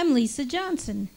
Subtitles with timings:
[0.00, 1.08] I'm Lisa Johnson,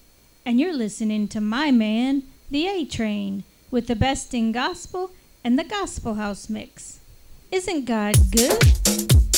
[0.44, 5.12] and you're listening to my man, The A Train, with the best in gospel
[5.44, 7.00] and the Gospel House mix.
[7.52, 9.31] Isn't God good?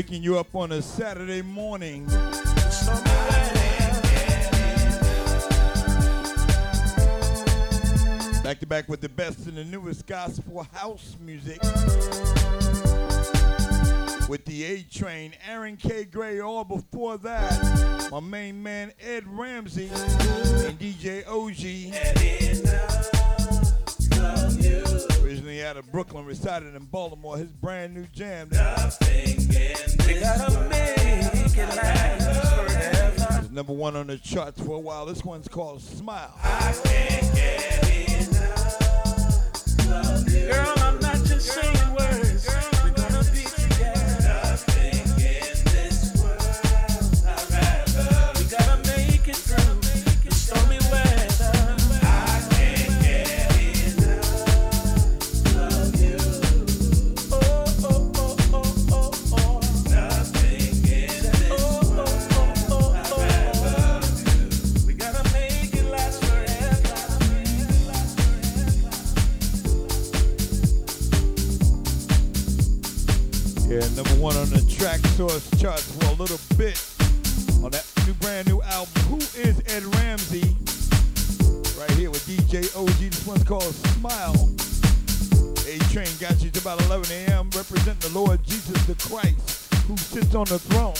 [0.00, 2.06] Waking you up on a Saturday morning.
[8.42, 11.62] Back to back with the best and the newest gospel house music.
[14.26, 16.06] With the A Train, Aaron K.
[16.06, 22.69] Gray, all before that, my main man Ed Ramsey and DJ OG.
[25.22, 28.48] Originally out of Brooklyn, resided in Baltimore, his brand new jam.
[28.52, 29.10] It's
[33.50, 35.06] number one on the charts for a while.
[35.06, 36.38] This one's called Smile.
[40.48, 41.79] Girl, I'm not just saying
[74.20, 76.76] one on the track source charts for a little bit
[77.64, 78.92] on that new brand new album.
[79.08, 80.44] Who is Ed Ramsey?
[81.80, 82.98] Right here with DJ OG.
[82.98, 84.36] This one's called Smile.
[85.64, 87.48] A Train got you to about 11 a.m.
[87.56, 90.96] representing the Lord Jesus the Christ who sits on the throne.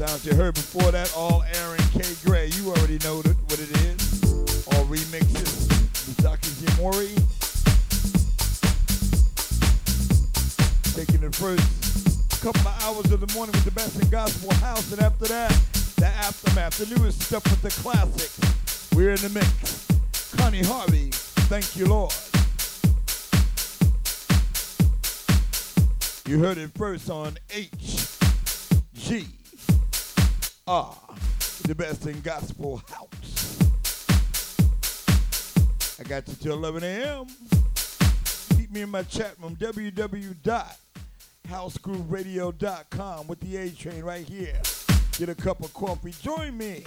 [0.00, 2.00] Sounds you heard before that, all Aaron K.
[2.24, 2.46] Gray.
[2.56, 4.24] You already know what it is.
[4.72, 5.68] All remixes.
[6.08, 7.35] Misaki Jimori.
[10.96, 14.90] Taking it first couple of hours of the morning with the best in gospel house,
[14.92, 15.50] and after that,
[15.96, 18.88] the aftermath, the newest stuff with the classics.
[18.94, 19.86] We're in the mix.
[20.38, 21.10] Connie Harvey,
[21.50, 22.14] thank you, Lord.
[26.26, 29.26] You heard it first on HGR,
[31.64, 33.58] the best in gospel house.
[36.00, 37.26] I got you till 11 a.m.
[38.56, 39.58] Keep me in my chat room,
[41.46, 44.60] www.housegrooveradio.com with the A train right here.
[45.18, 46.12] Get a cup of coffee.
[46.22, 46.84] Join me.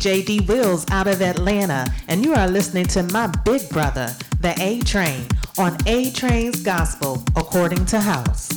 [0.00, 4.54] DJ D Wills out of Atlanta, and you are listening to my big brother, the
[4.58, 5.26] A Train,
[5.58, 8.49] on A Train's Gospel according to House.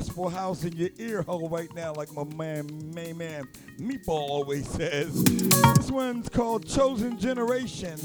[0.00, 3.46] Gospel house in your ear hole right now, like my man, main man,
[3.78, 5.22] Meatball always says.
[5.24, 7.98] This one's called Chosen Generation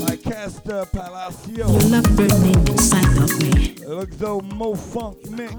[0.00, 1.68] by Casta Palacio.
[1.68, 3.72] Your love burning inside of me.
[3.72, 5.54] It looks though Mo Funk mix.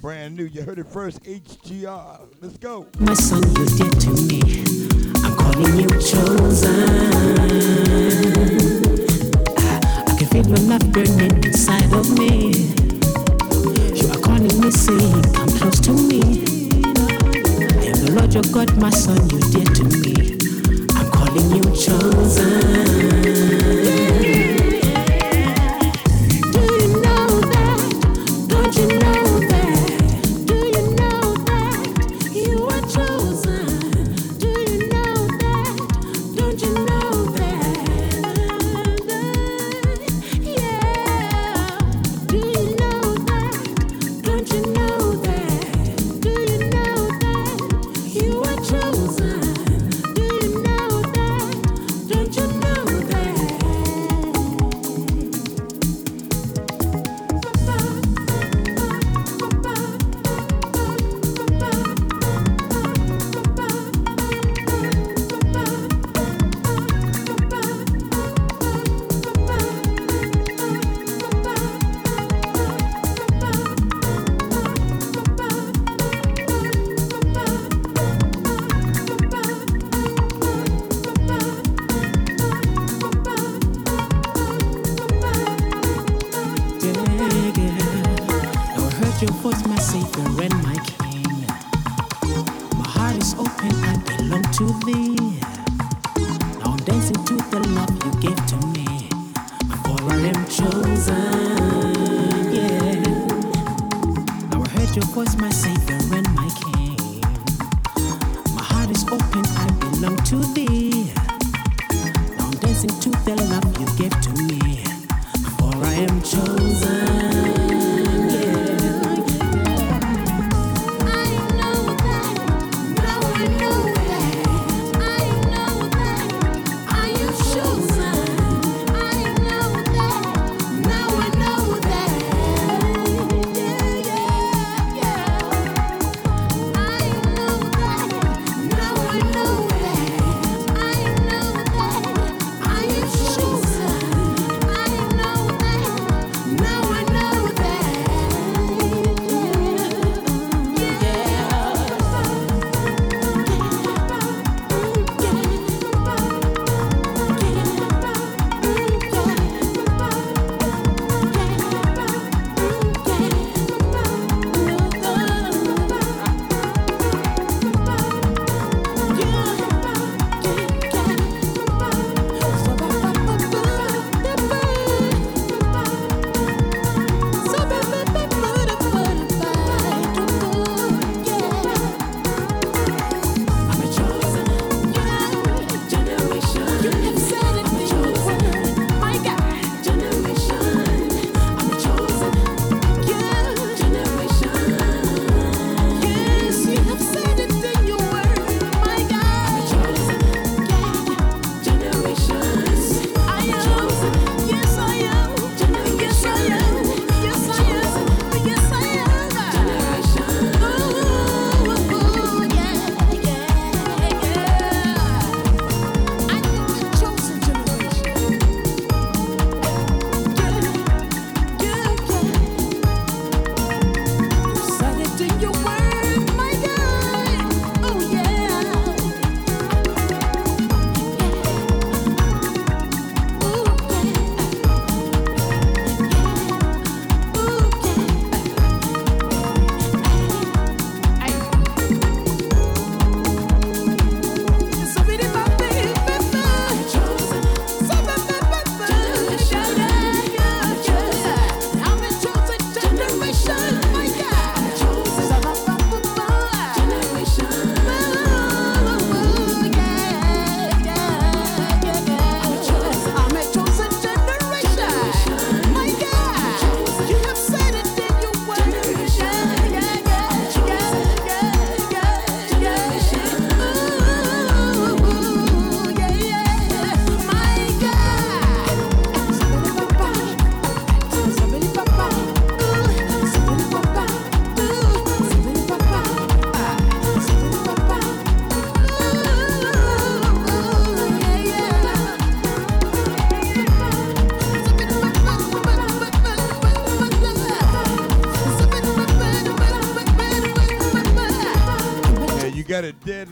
[0.00, 2.28] Brand new, you heard it first, HGR.
[2.40, 2.86] Let's go.
[3.00, 4.62] my son, you did to me.
[5.24, 6.84] I'm calling you chosen.
[10.06, 12.89] I can feel your love burning inside of me.
[14.40, 16.22] Calling me, saying come close to me.
[17.86, 20.38] Am the Lord your God, my son, you did to me.
[20.96, 23.19] I'm calling you chosen.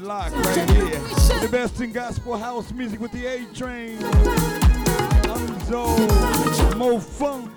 [0.08, 1.00] Deadlocked right here.
[1.40, 3.98] The best in gospel house music with the A Train.
[5.28, 7.54] Unzo, Mo Funk.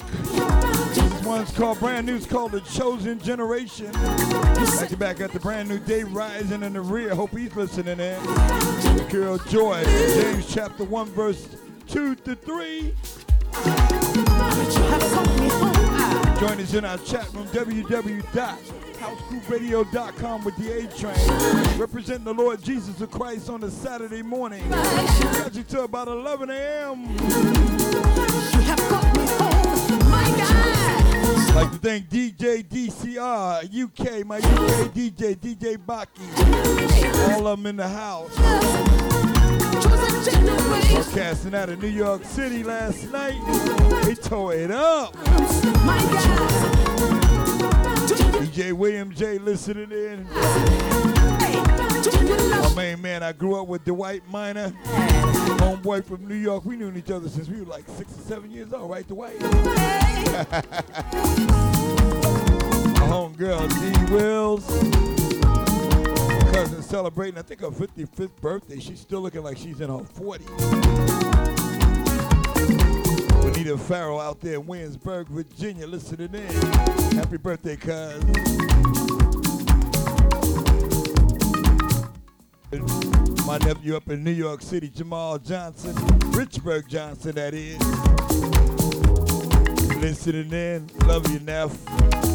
[0.94, 2.16] This one's called brand new.
[2.16, 3.92] It's called The Chosen Generation.
[3.94, 7.16] Back to back at the brand new day Rising in the rear.
[7.16, 8.20] Hope he's listening in.
[9.10, 11.56] Girl Joy, James chapter 1, verse
[11.88, 12.94] 2 to 3.
[16.40, 17.48] Join us in our chat room,
[19.02, 21.80] www.housegrooveradio.com with the A Train.
[21.80, 24.68] Representing the Lord Jesus of Christ on a Saturday morning.
[24.70, 27.18] Got you to about 11 a.m.
[31.56, 37.34] Like to thank DJ DCR, UK, my UK DJ, DJ Baki.
[37.34, 38.36] All of them in the house.
[40.92, 43.42] Broadcasting out of New York City last night.
[44.04, 45.16] They tore it up.
[48.42, 50.28] DJ William J listening in.
[52.60, 54.72] My main man, I grew up with Dwight Miner,
[55.60, 56.66] homeboy from New York.
[56.66, 59.40] We knew each other since we were like six or seven years old, right, Dwight?
[59.42, 59.48] My
[63.08, 64.66] homegirl, D Wills.
[66.52, 68.80] Cousin celebrating, I think her 55th birthday.
[68.80, 71.51] She's still looking like she's in her 40s.
[73.64, 76.48] Bonita Farrell out there in Williamsburg, Virginia, listening in.
[77.16, 78.24] Happy birthday, cuz.
[83.46, 85.94] My nephew up in New York City, Jamal Johnson,
[86.32, 87.78] Richburg Johnson, that is.
[89.98, 90.90] Listening in.
[91.06, 92.31] Love you, Neff.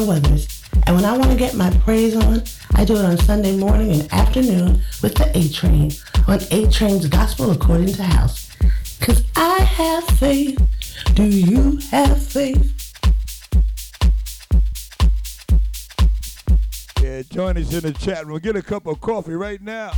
[0.00, 2.42] And when I want to get my praise on,
[2.74, 5.92] I do it on Sunday morning and afternoon with the A Train
[6.26, 8.50] on A Train's Gospel According to House.
[9.00, 10.58] Cause I have faith.
[11.14, 12.94] Do you have faith?
[17.02, 18.38] Yeah, join us in the chat room.
[18.38, 19.92] Get a cup of coffee right now.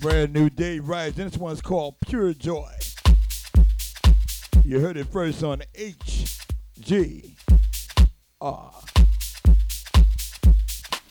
[0.00, 1.12] Brand new Dave Rice.
[1.12, 2.72] This one's called Pure Joy.
[4.64, 5.62] You heard it first on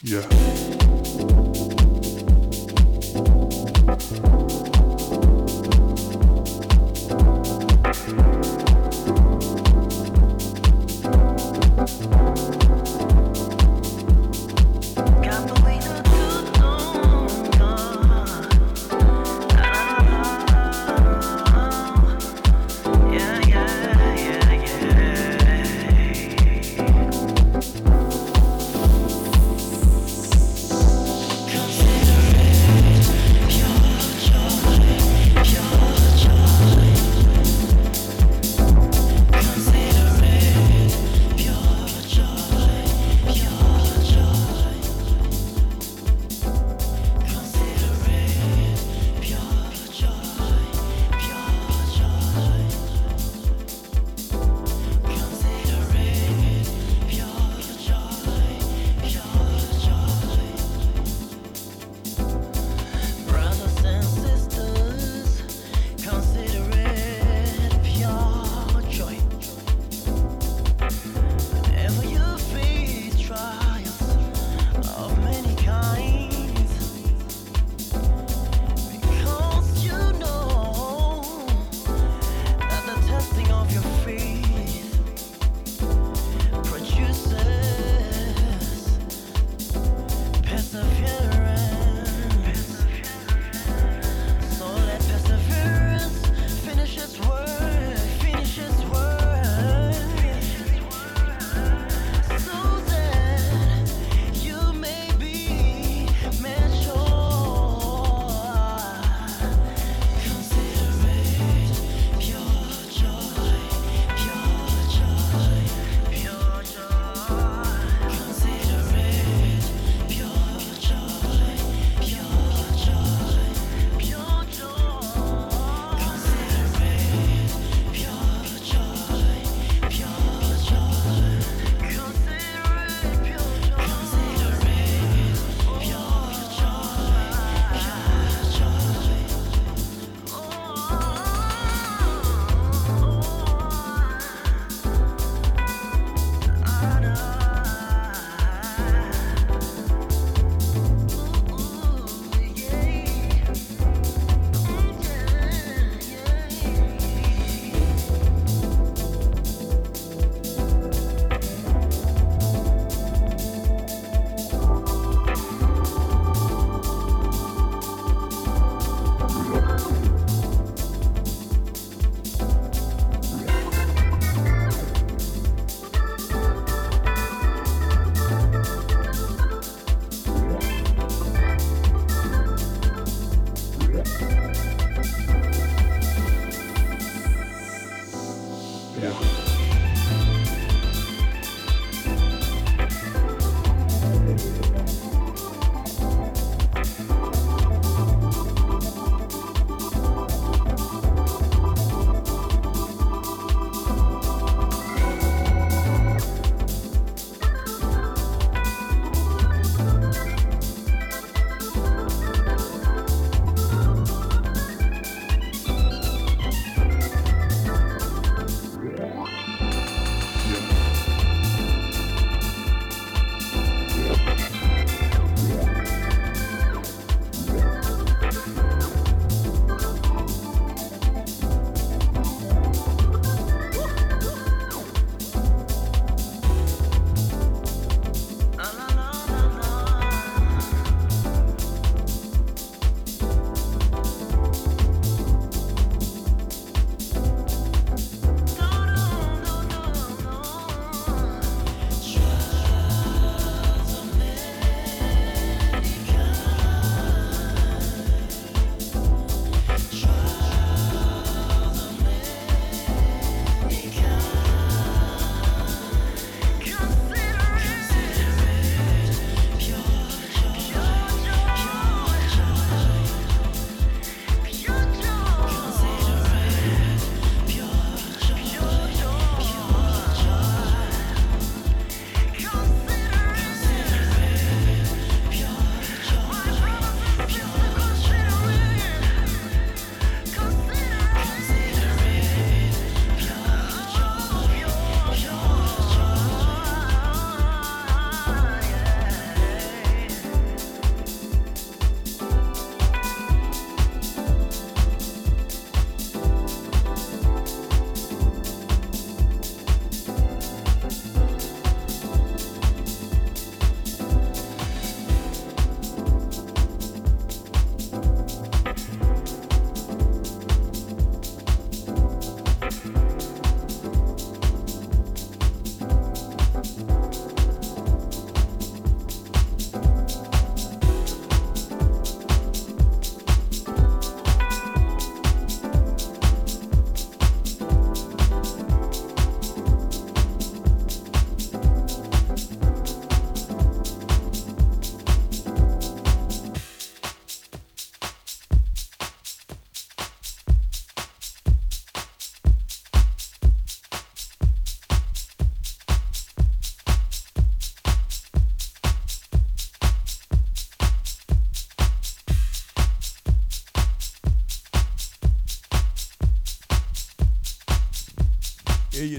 [0.01, 0.21] yeah.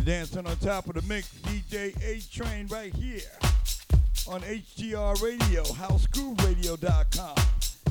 [0.01, 1.28] You're dancing on top of the mix.
[1.42, 3.20] DJ A Train right here
[4.26, 7.36] on HGR Radio, housegrooveradio.com,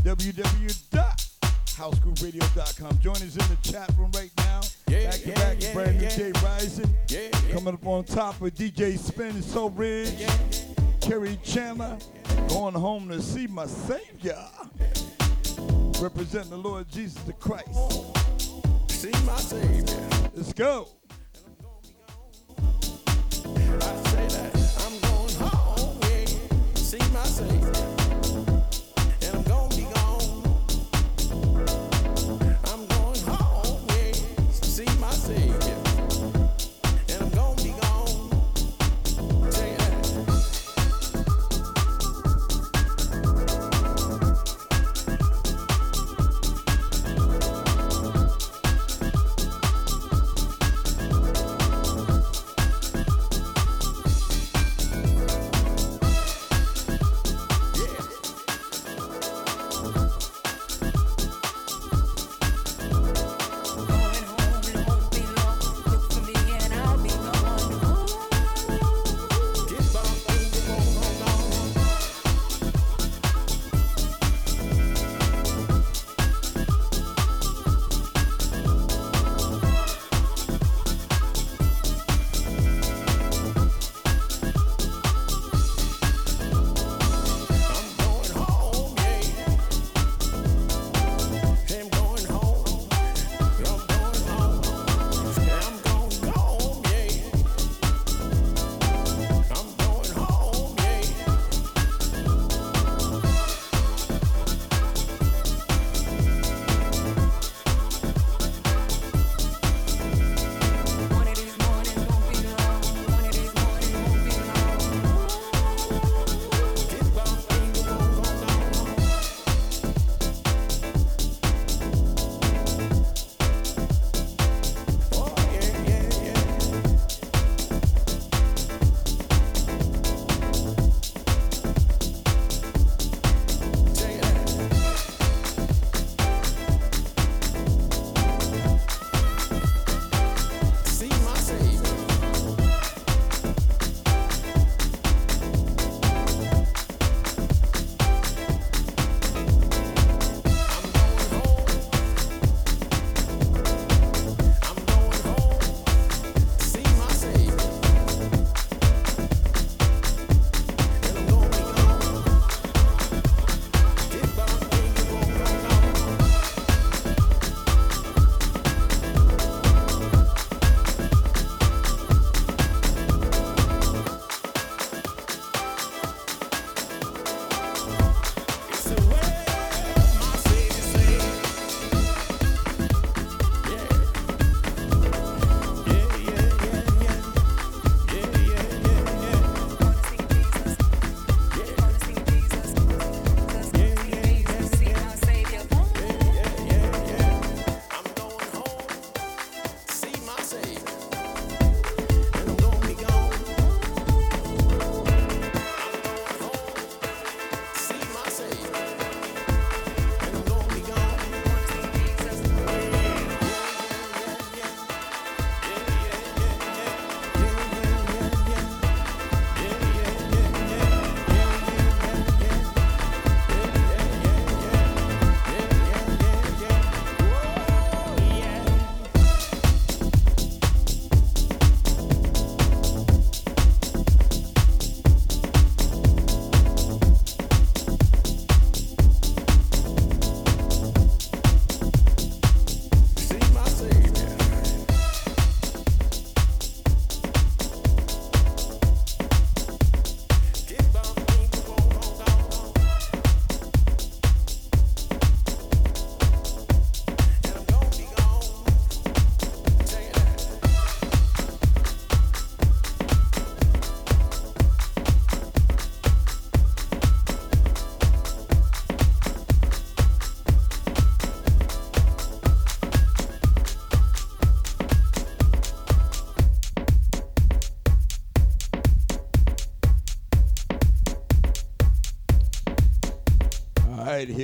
[0.01, 2.97] www.housegrooveradio.com.
[2.97, 4.61] Join us in the chat room right now.
[4.87, 6.97] Yeah, back yeah, to back, yeah, brand yeah, new Jay Rising.
[7.09, 10.35] Yeah, Coming up on top with DJ Spen So Ridge, yeah,
[11.01, 11.99] Kerri Chandler,
[12.47, 14.43] going home to see my Savior.
[16.01, 17.69] Representing the Lord Jesus the Christ.
[18.89, 20.09] See my Savior.
[20.33, 20.87] Let's go.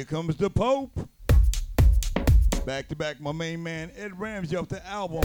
[0.05, 0.91] Here comes the Pope.
[2.63, 5.23] Back to back, my main man Ed Ramsey off the album.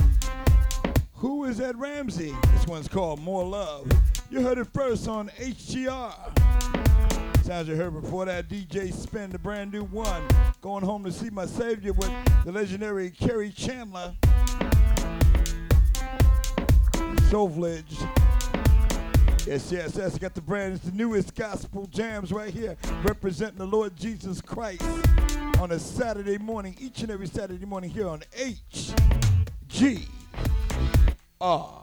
[1.17, 2.35] Who is Ed Ramsey?
[2.55, 3.91] This one's called More Love.
[4.31, 6.15] You heard it first on HGR.
[7.45, 10.23] Sounds you heard before that DJ Spen, the brand new one.
[10.63, 12.11] Going home to see my savior with
[12.47, 14.15] the legendary Kerri Chandler.
[17.29, 17.49] Soul
[19.51, 20.17] Yes, yes, yes.
[20.17, 24.81] Got the brand, it's the newest gospel jams right here, representing the Lord Jesus Christ
[25.59, 28.21] on a Saturday morning, each and every Saturday morning here on
[31.41, 31.80] HGR.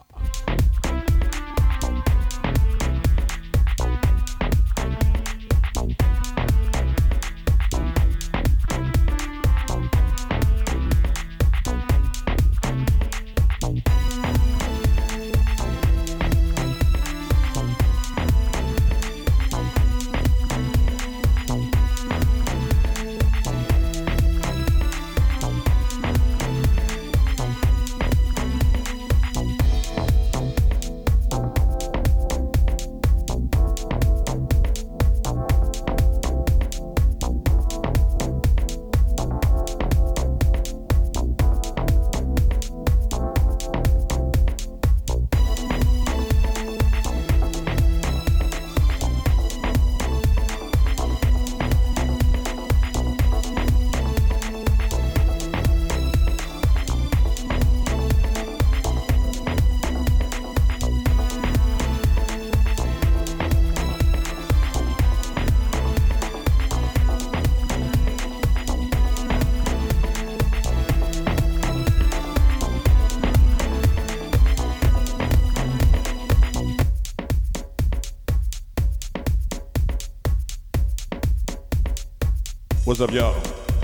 [82.97, 83.39] What's up, y'all?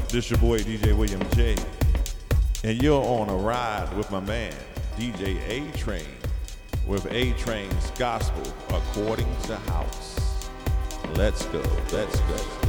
[0.08, 1.56] This your boy DJ William J.
[2.64, 4.52] And you're on a ride with my man,
[4.98, 6.08] DJ A Train,
[6.88, 10.50] with A Train's Gospel according to House.
[11.14, 11.62] Let's go,
[11.92, 12.63] let's go,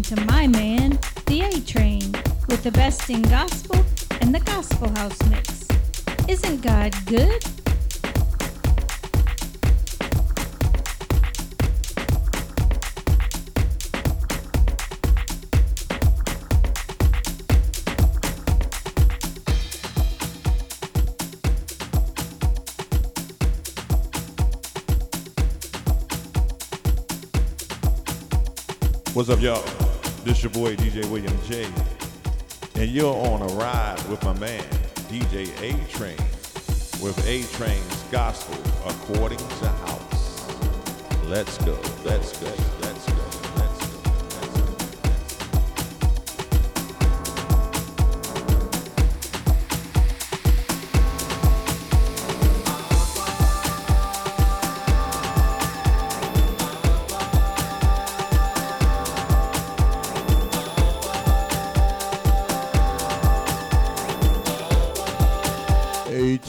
[0.00, 2.12] listening to my man, The A Train,
[2.48, 3.84] with the best in gospel
[4.20, 5.66] and the Gospel House mix.
[6.28, 7.42] Isn't God good?
[29.12, 29.79] What's up, y'all?
[30.22, 31.66] This your boy DJ William J.
[32.74, 34.62] And you're on a ride with my man,
[35.08, 36.16] DJ A Train,
[37.02, 40.46] with A Train's Gospel according to house.
[41.24, 41.72] Let's go,
[42.04, 42.59] let's go, let's go,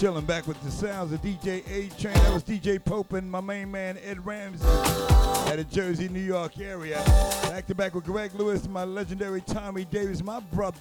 [0.02, 2.16] chilling back with the sounds of DJ A Train.
[2.16, 6.58] That was DJ Pope and my main man Ed Ramsey out of Jersey, New York
[6.58, 6.96] area.
[7.44, 10.80] Back to back with Greg Lewis, my legendary Tommy Davis, my brother.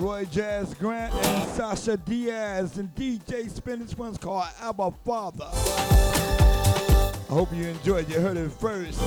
[0.00, 3.78] Roy Jazz Grant and Sasha Diaz and DJ Spen.
[3.78, 5.48] This one's called Abba Father.
[5.52, 8.08] I hope you enjoyed.
[8.08, 9.00] You heard it first.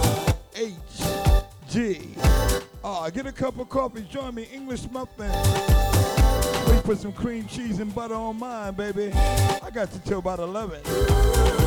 [0.56, 0.74] H
[1.68, 2.16] G.
[2.82, 4.08] Ah, get a cup of coffee.
[4.10, 5.87] Join me, English muffin.
[6.68, 9.11] We put some cream cheese and butter on mine, baby.
[9.13, 11.66] I got you till about 11.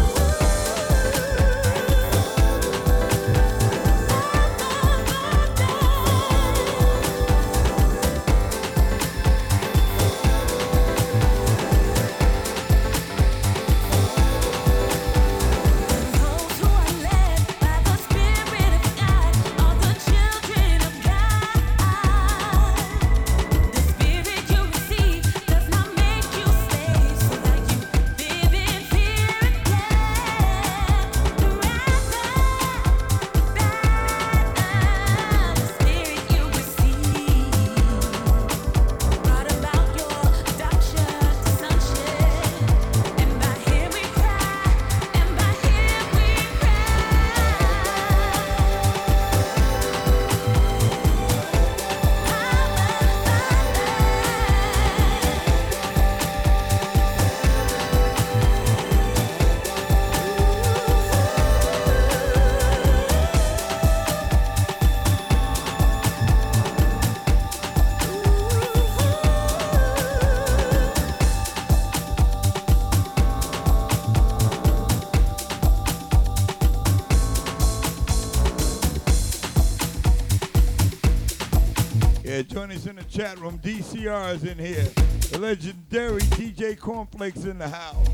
[82.86, 83.58] In the chat room.
[83.58, 84.84] DCR is in here.
[85.30, 88.08] The legendary DJ Cornflakes in the house.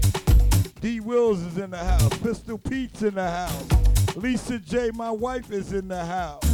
[0.81, 2.19] D Wills is in the house.
[2.19, 4.17] Pistol Pete's in the house.
[4.17, 6.46] Lisa J, my wife, is in the house.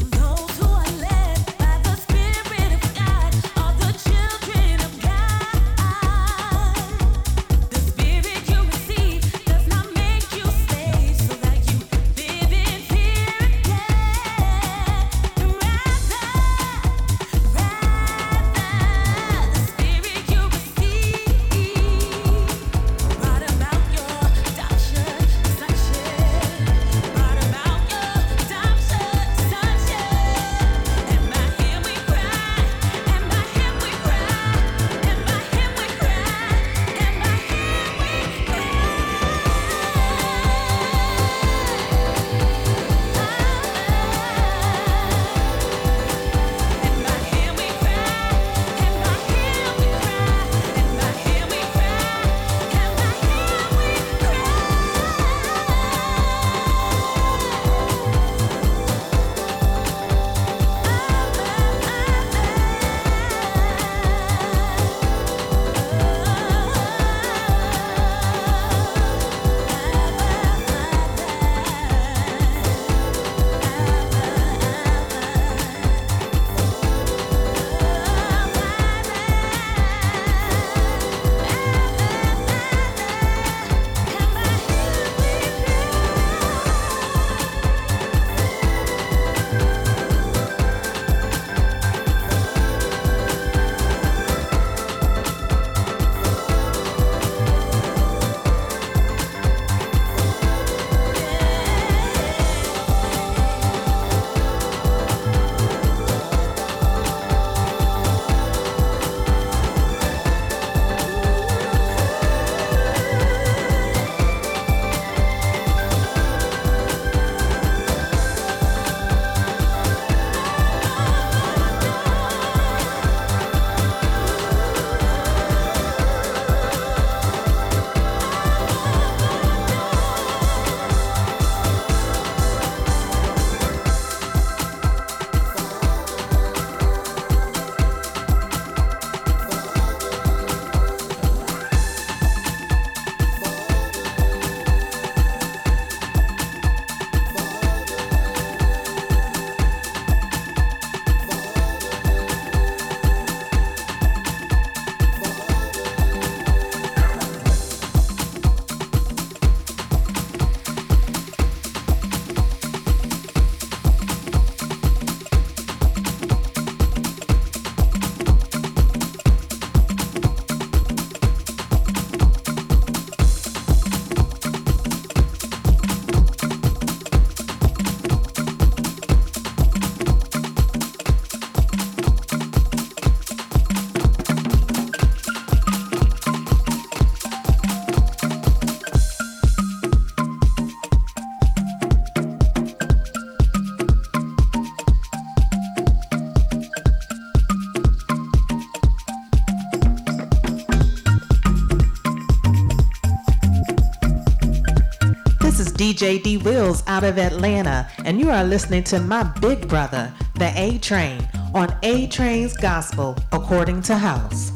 [205.73, 210.53] DJ D Wills out of Atlanta, and you are listening to my big brother, the
[210.57, 214.53] A Train, on A Train's Gospel according to House.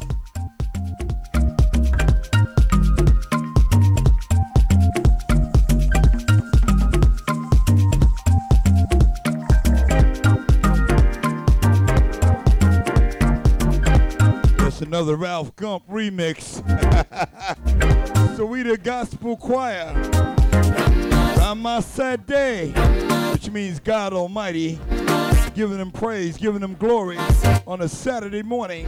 [14.79, 16.63] Another Ralf Gum remix.
[18.37, 20.36] so we the gospel choir.
[21.37, 22.73] Ramasadeh,
[23.33, 24.79] which means God Almighty,
[25.53, 27.17] giving him praise, giving him glory
[27.65, 28.85] on a Saturday morning,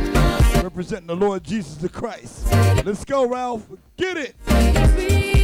[0.61, 2.51] representing the Lord Jesus the Christ.
[2.85, 3.65] Let's go, Ralph.
[3.97, 5.38] Get it.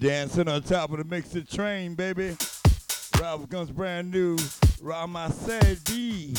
[0.00, 2.34] dancing on top of the mixer train, baby.
[3.20, 4.38] Rob comes brand new.
[4.80, 6.34] Rama said D,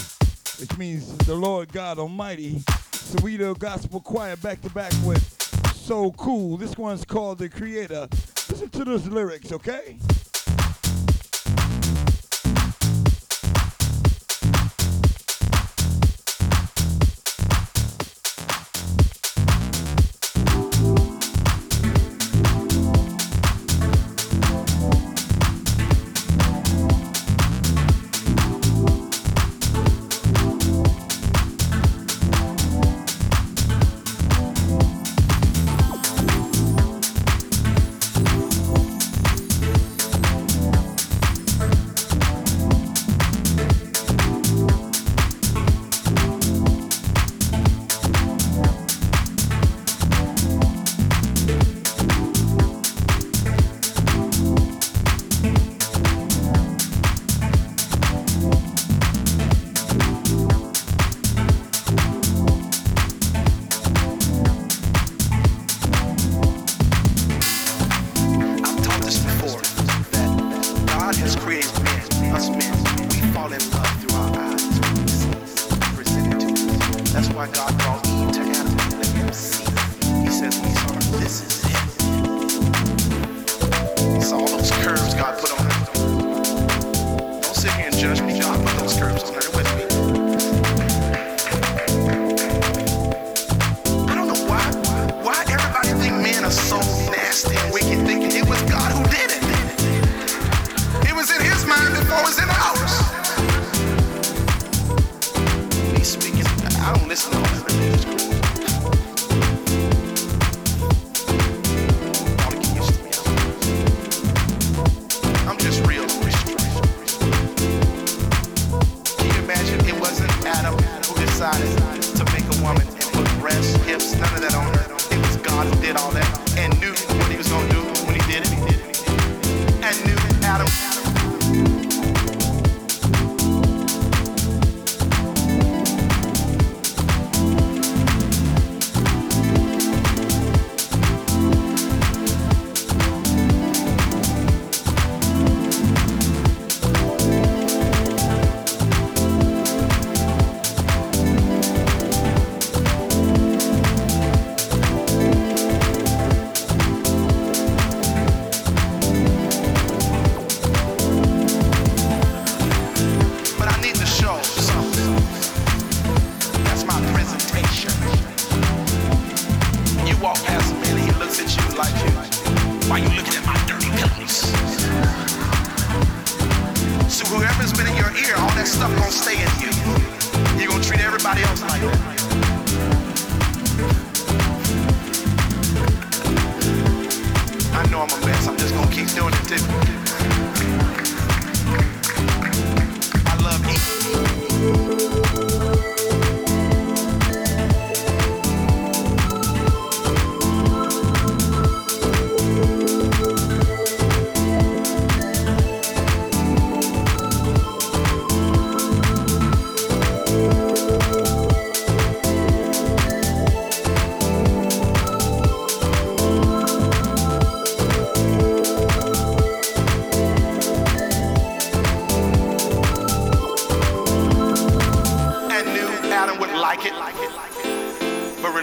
[0.60, 2.64] which means the Lord God Almighty.
[2.92, 5.22] Soweto Gospel Choir back to back with
[5.76, 6.58] So Cool.
[6.58, 8.08] This one's called The Creator.
[8.50, 9.91] Listen to those lyrics, okay?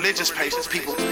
[0.09, 1.07] religious patience, people.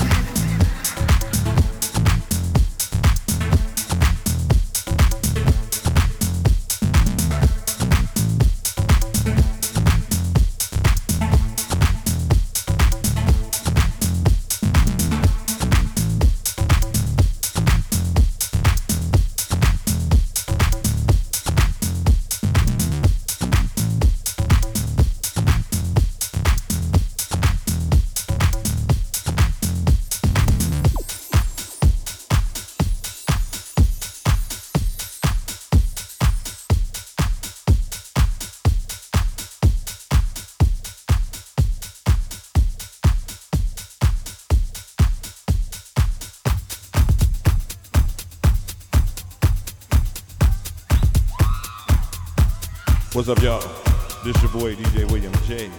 [53.26, 54.24] What's up, y'all?
[54.26, 55.72] This your boy DJ William J.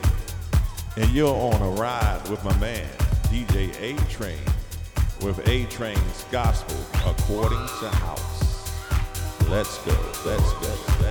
[0.97, 2.89] And you're on a ride with my man,
[3.25, 4.39] DJ A Train,
[5.21, 8.73] with A Train's Gospel according to House.
[9.51, 9.93] Let's go,
[10.25, 11.04] let's go, let's go,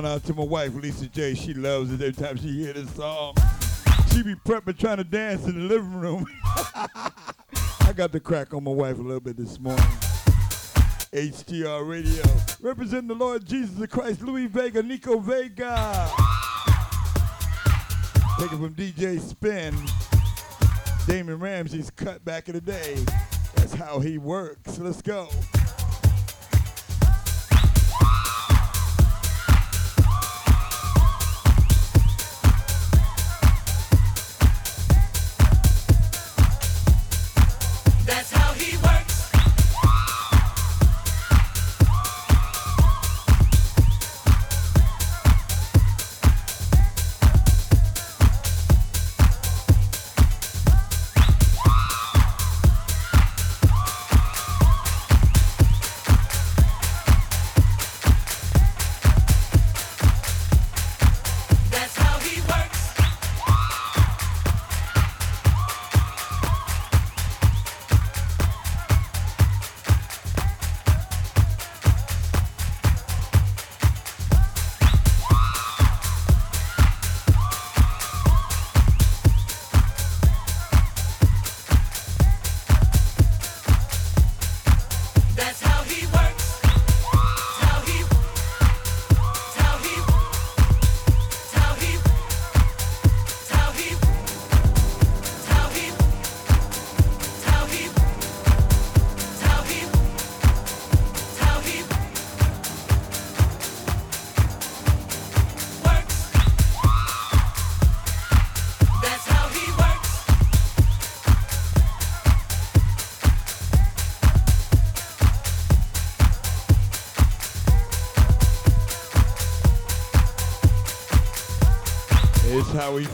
[0.00, 1.34] going out to my wife, Lisa J.
[1.34, 3.32] She loves it every time she hear this song.
[4.10, 6.26] She be prepping trying to dance in the living room.
[6.44, 9.84] I got the crack on my wife a little bit this morning.
[11.12, 12.24] HGR Radio.
[12.60, 16.10] Representing the Lord Jesus Christ, Louie Vega, Nico Vega.
[18.40, 19.76] Taken from DJ Spen.
[21.06, 22.96] Damon Ramsey's cut back in the day.
[23.54, 24.76] That's how he works.
[24.80, 25.28] Let's go.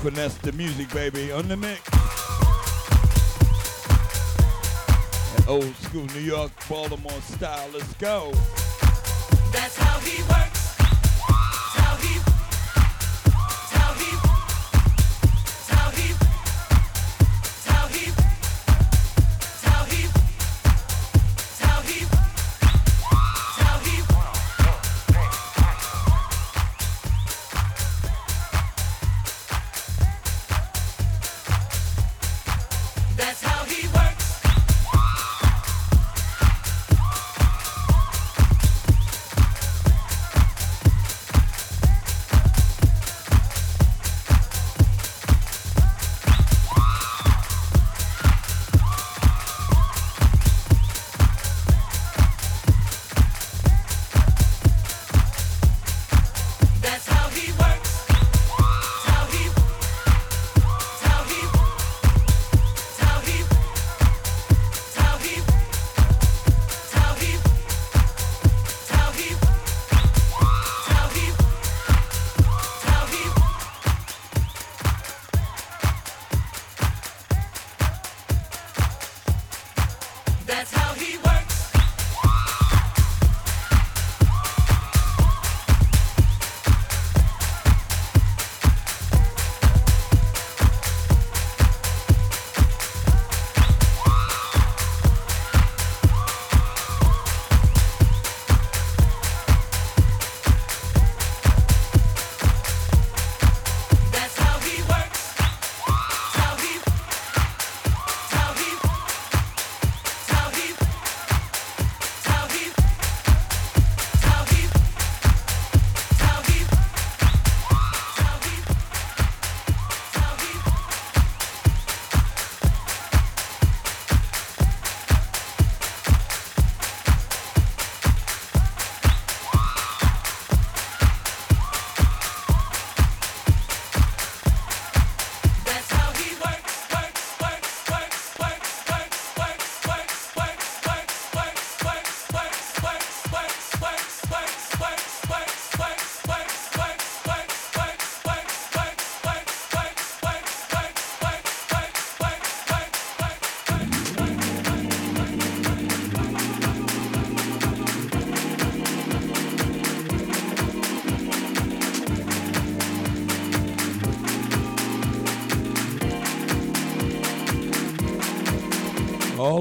[0.00, 1.82] Finesse the music, baby, on the mix.
[5.36, 7.68] That old school New York, Baltimore style.
[7.74, 8.32] Let's go.
[9.52, 10.39] That's how he works.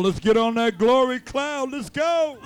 [0.01, 1.71] Let's get on that glory cloud.
[1.71, 2.37] Let's go.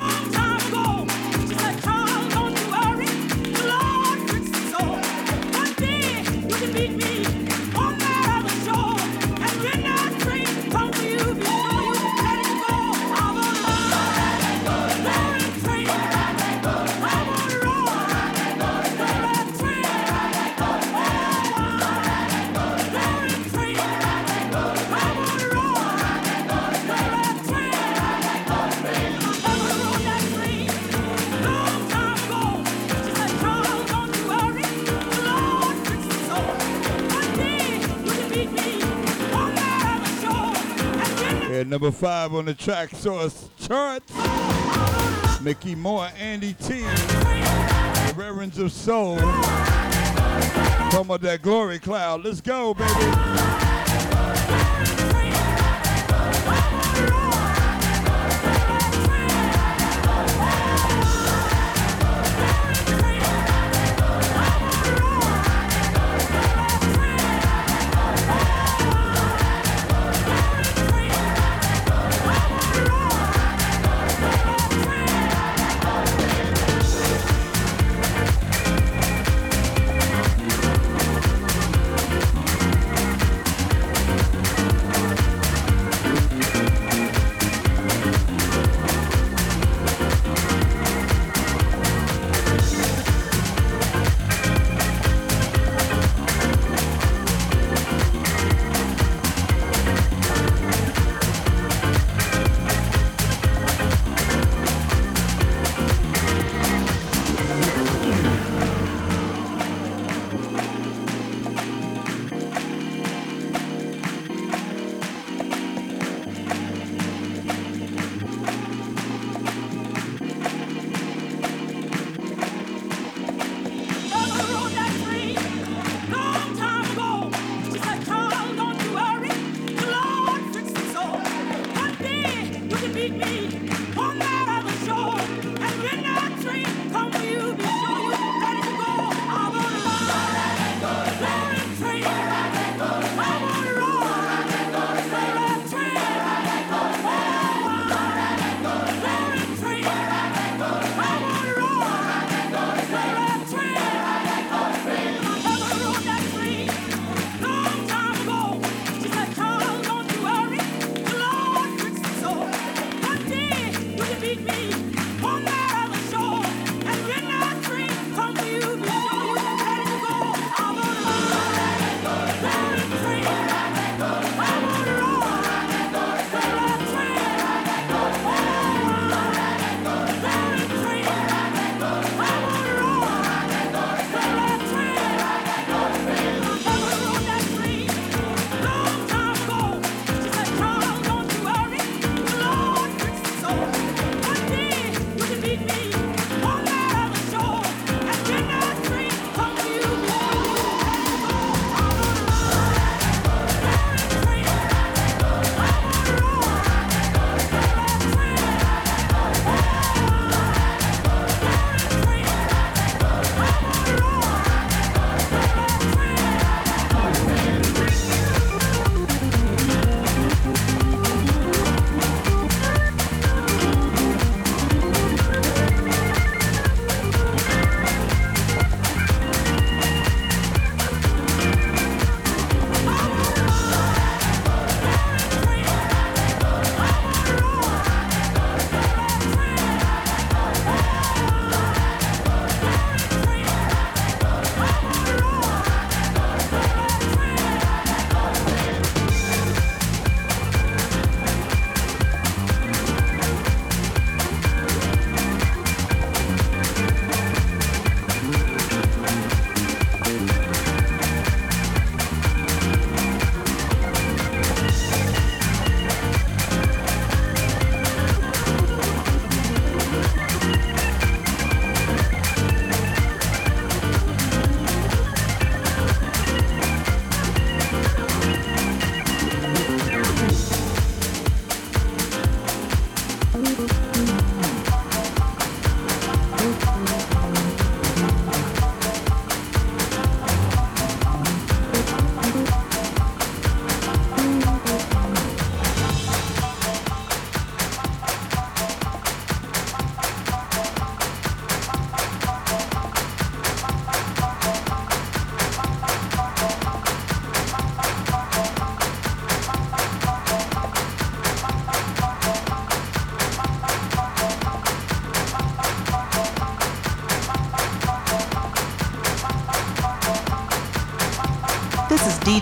[41.84, 44.14] Number five on the Traxsource charts.
[45.42, 46.86] Mickey Moore, Andy T,
[48.16, 49.18] Reverends of Soul.
[49.18, 52.24] Talking about that glory cloud.
[52.24, 53.43] Let's go, baby.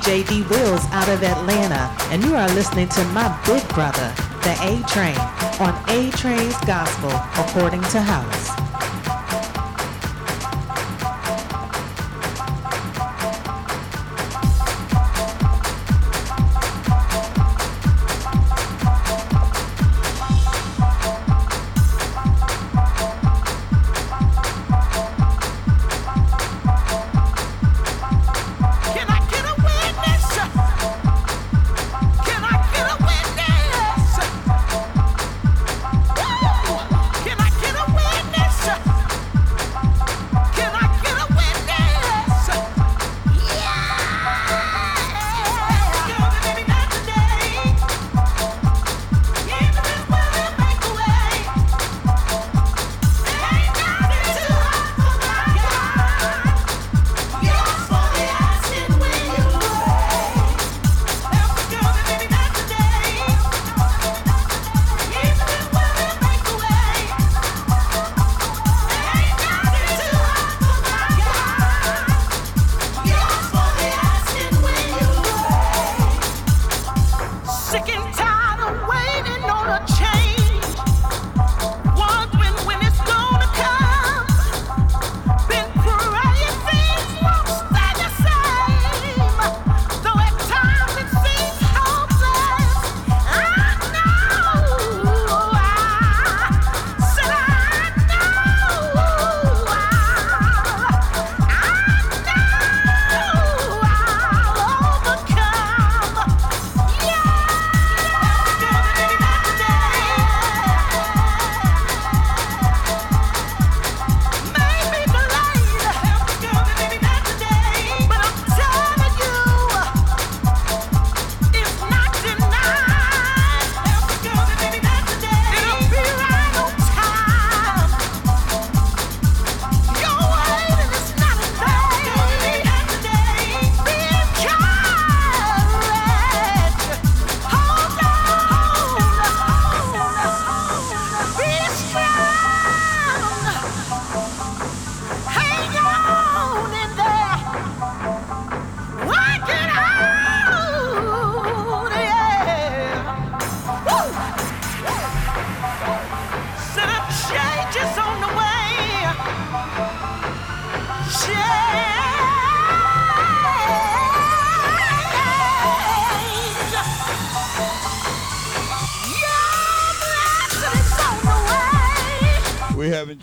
[0.02, 4.12] DJ D Wills out of Atlanta, and you are listening to my big brother,
[4.42, 5.16] the A Train,
[5.60, 8.41] on A Train's Gospel according to House.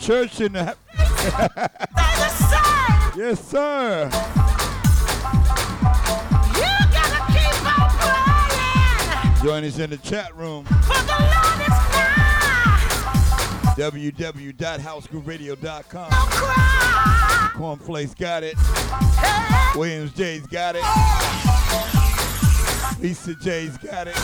[0.08, 0.74] Church in the.
[3.14, 4.08] Yes, sir.
[6.54, 6.62] You
[6.94, 9.34] gotta keep on praying.
[9.44, 10.64] Join us in the chat room.
[10.64, 12.80] For the Lord is nigh.
[13.76, 16.10] www.housegrooveradio.com.
[16.10, 17.50] Don't cry.
[17.54, 18.56] Cornflakes got it.
[18.56, 20.82] Hey, Williams J's got it.
[23.02, 24.16] Lisa J's got it.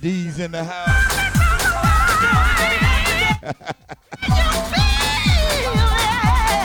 [0.00, 0.93] D's in the house.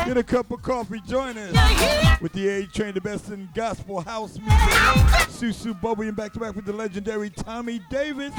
[0.09, 0.99] Get a cup of coffee.
[1.07, 4.57] Join us with the A Train, the best in gospel house music.
[5.29, 8.33] Susu Bobby and back to back with the legendary Tommy Davis.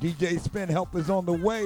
[0.00, 1.62] DJ Spen Help is on the way.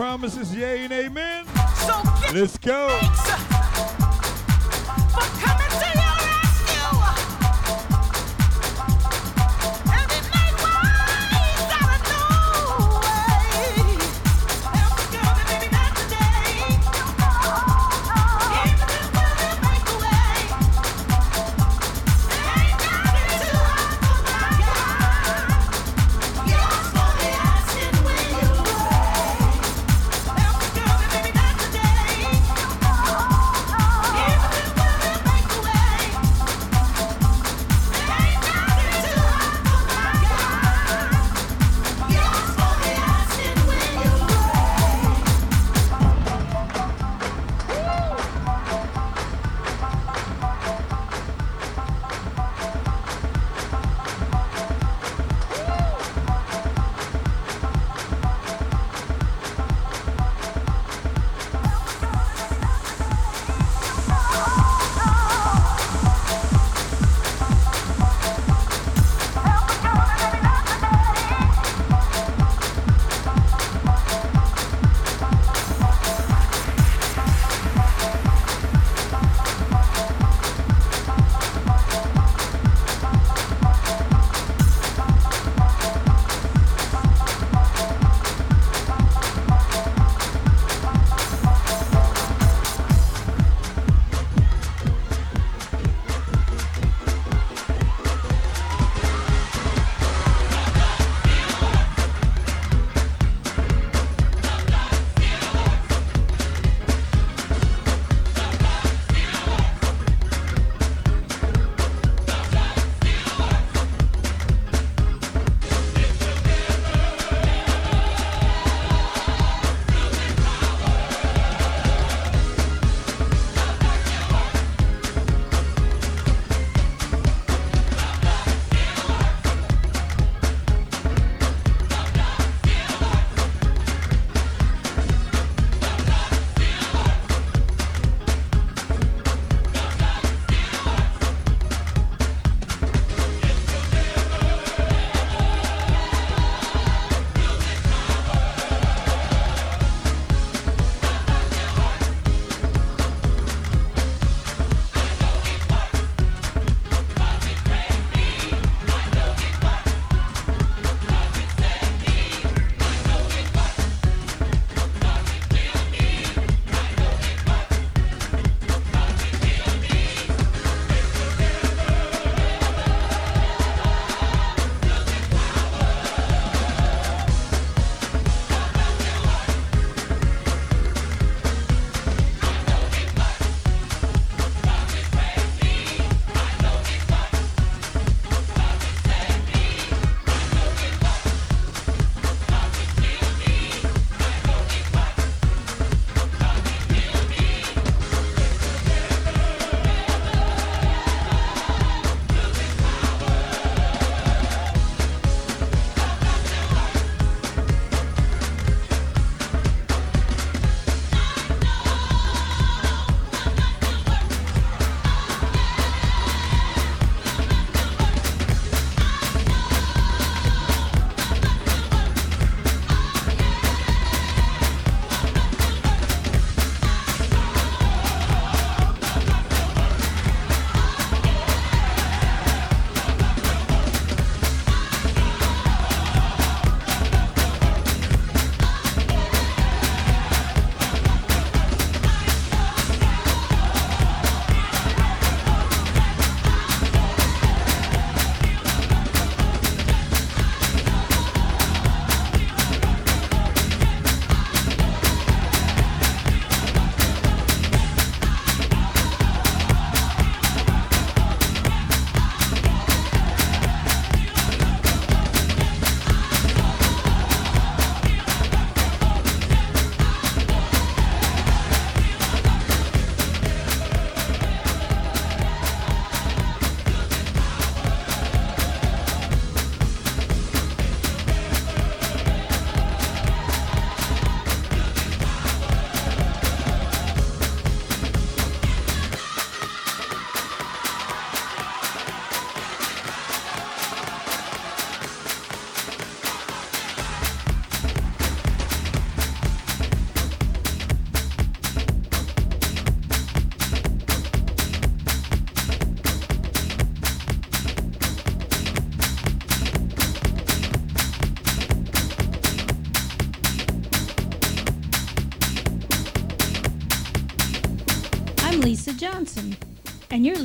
[0.00, 0.56] Promises?
[0.56, 1.44] Yay and amen.
[1.76, 2.02] So
[2.32, 2.88] Let's go.
[3.00, 3.49] thanks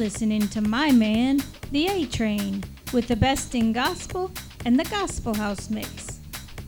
[0.05, 1.41] listening to my man,
[1.71, 2.63] the A Train,
[2.93, 4.29] with the best in gospel
[4.63, 6.19] and the Gospel House mix.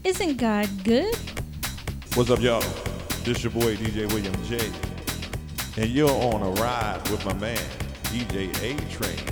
[0.04, 1.16] Isn't God good?
[2.16, 2.64] What's up, y'all?
[3.24, 4.58] This your boy DJ William J.
[5.80, 7.60] And you're on a ride with my man,
[8.06, 9.24] DJ A Train,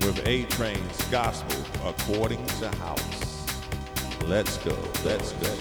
[0.00, 3.46] with A Train's Gospel according to House.
[4.24, 5.54] Let's go, let's go,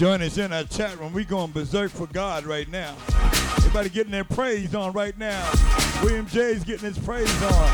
[0.00, 1.12] join us in our chat room.
[1.12, 2.96] We going berserk for God right now.
[3.58, 5.52] Everybody getting their praise on right now.
[6.02, 7.70] William J's getting his praise on.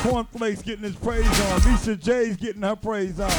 [0.00, 1.62] Cornflakes getting his praise on.
[1.70, 3.30] Lisa J's getting her praise on.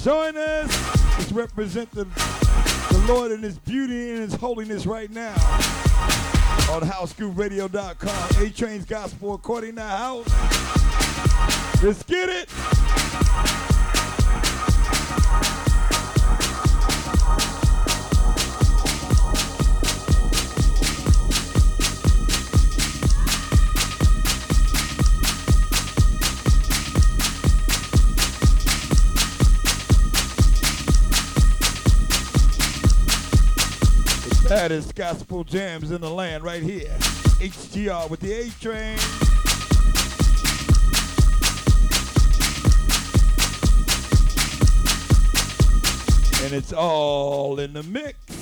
[0.00, 0.68] Join us.
[1.16, 5.32] Let's represent the, the Lord in his beauty and his holiness right now.
[6.70, 8.44] On housegrooveradio.com.
[8.44, 10.28] A Train's Gospel according to house.
[11.82, 12.85] Let's get it.
[34.66, 36.92] Baddest gospel jams in the land right here.
[37.38, 38.98] HGR with the A Train.
[46.44, 48.35] And it's all in the mix.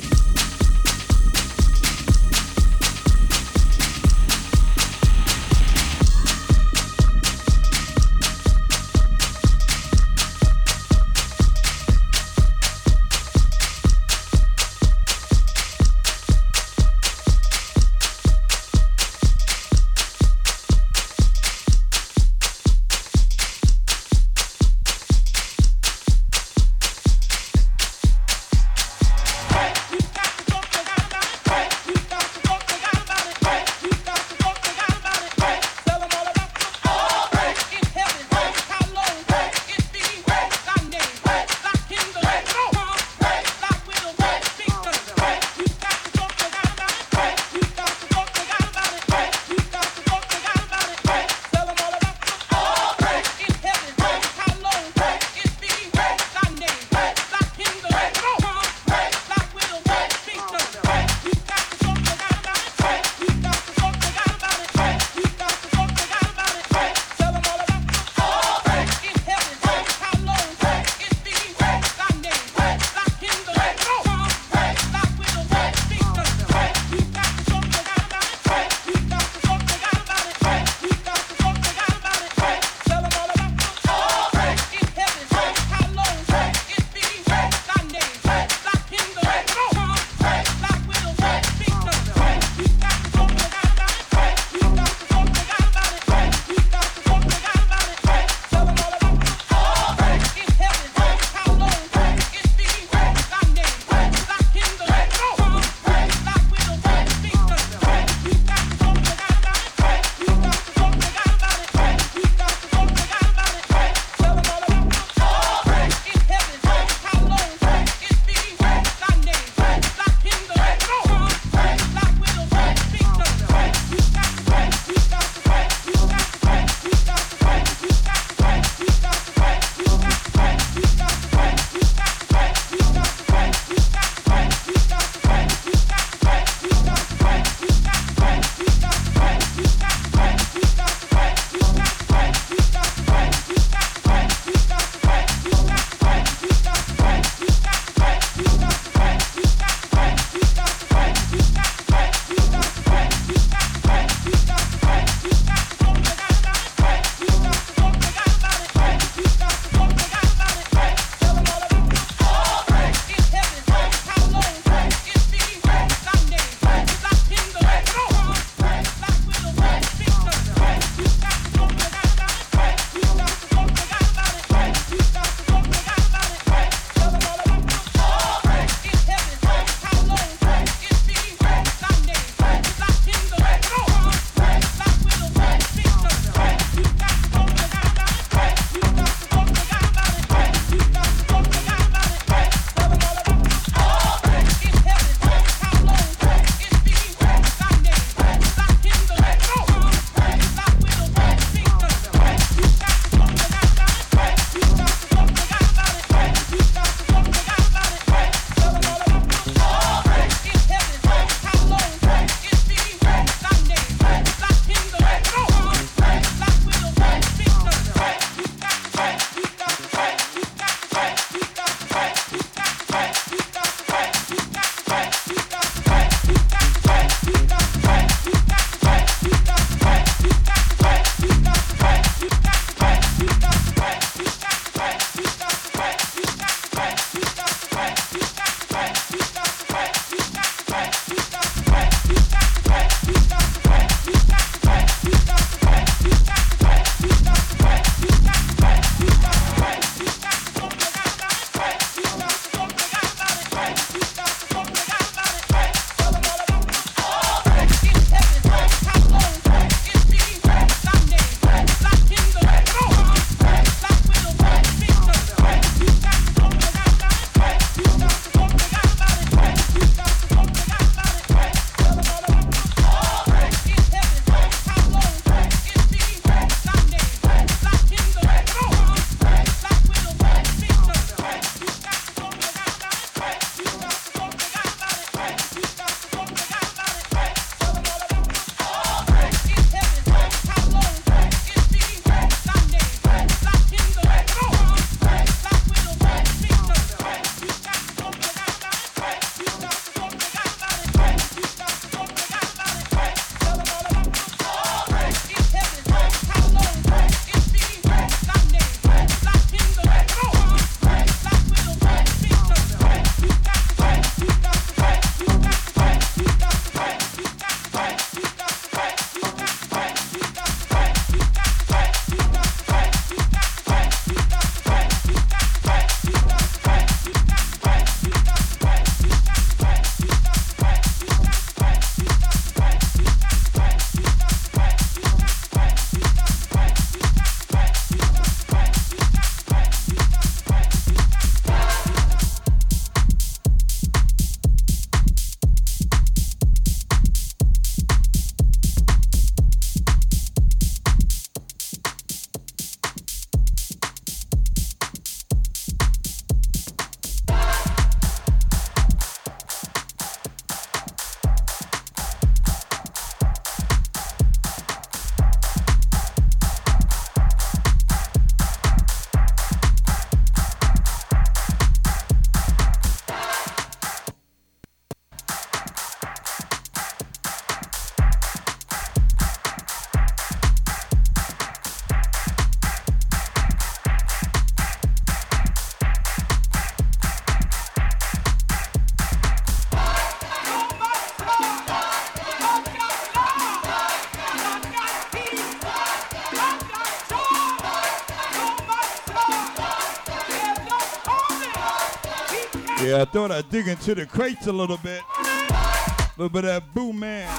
[403.15, 405.01] Thought I'd dig into the crates a little bit.
[405.21, 407.31] A little bit of that boom man.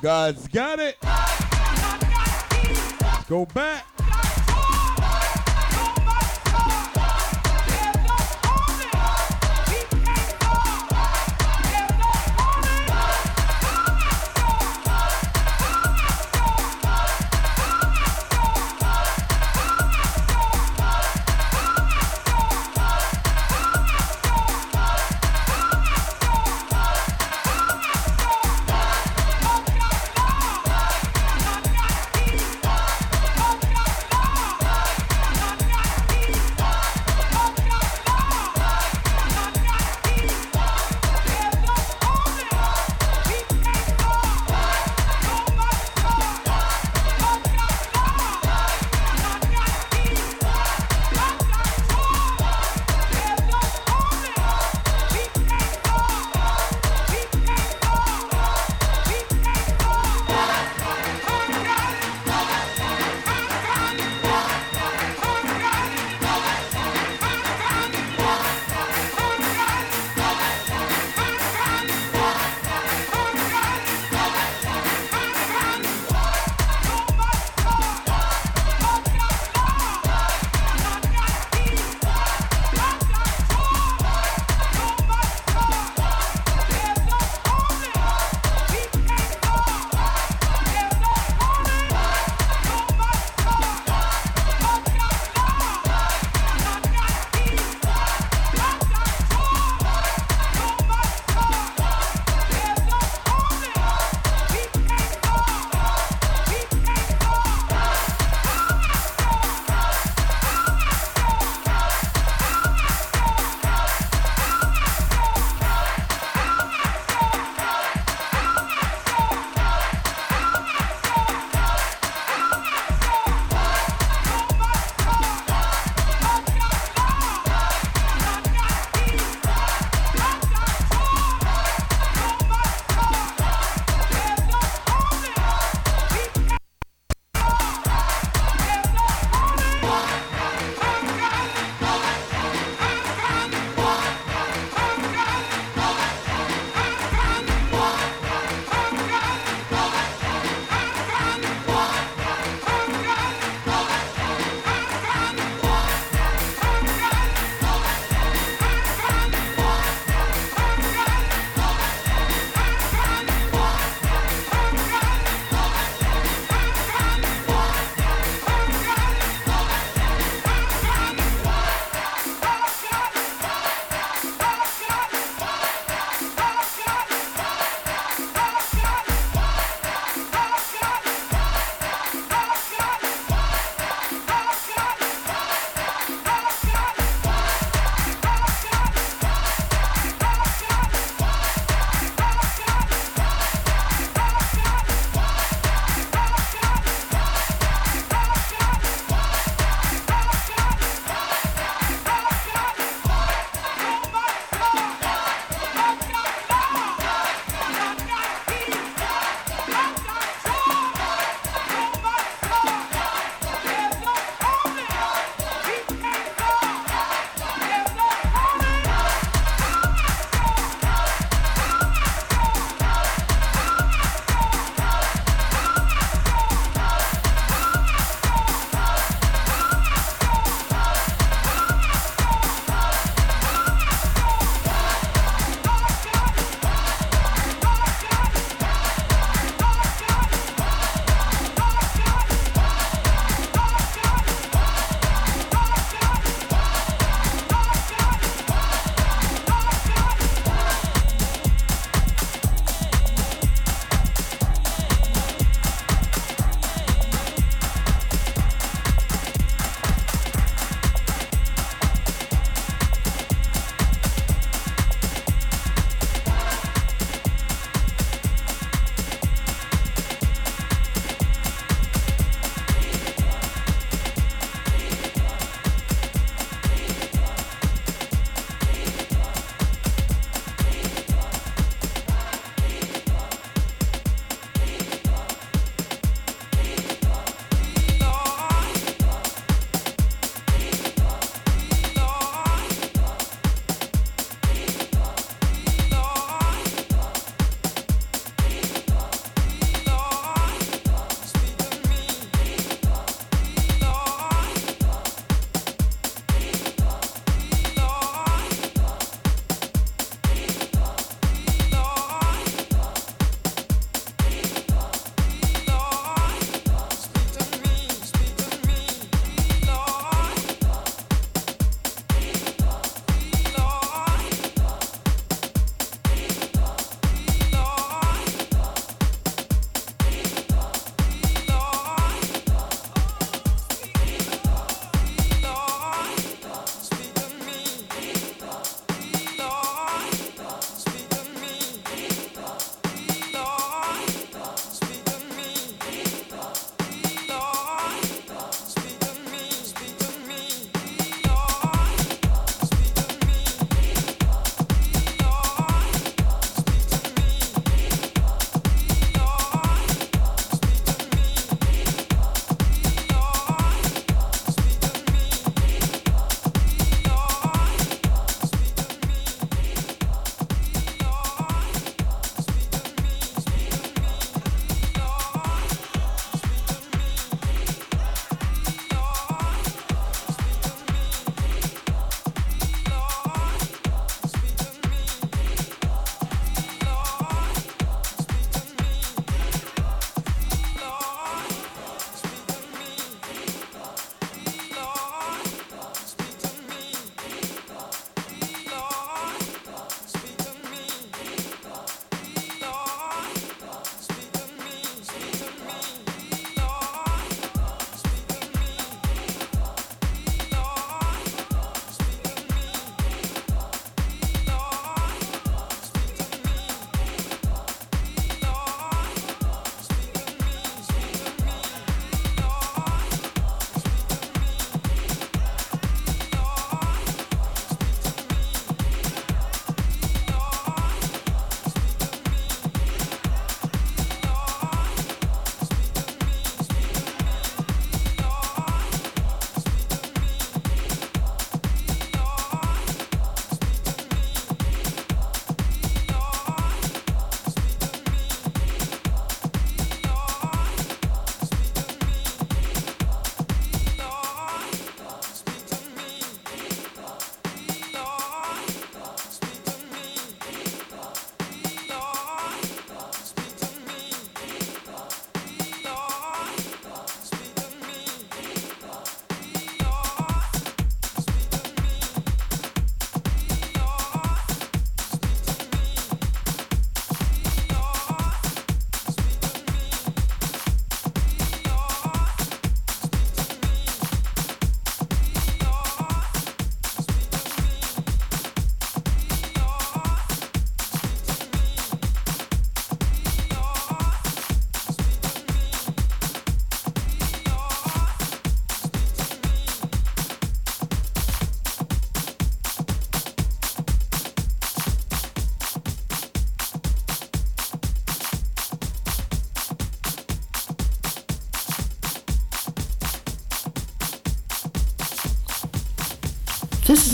[0.00, 0.96] God's got it.
[3.28, 3.91] Go back.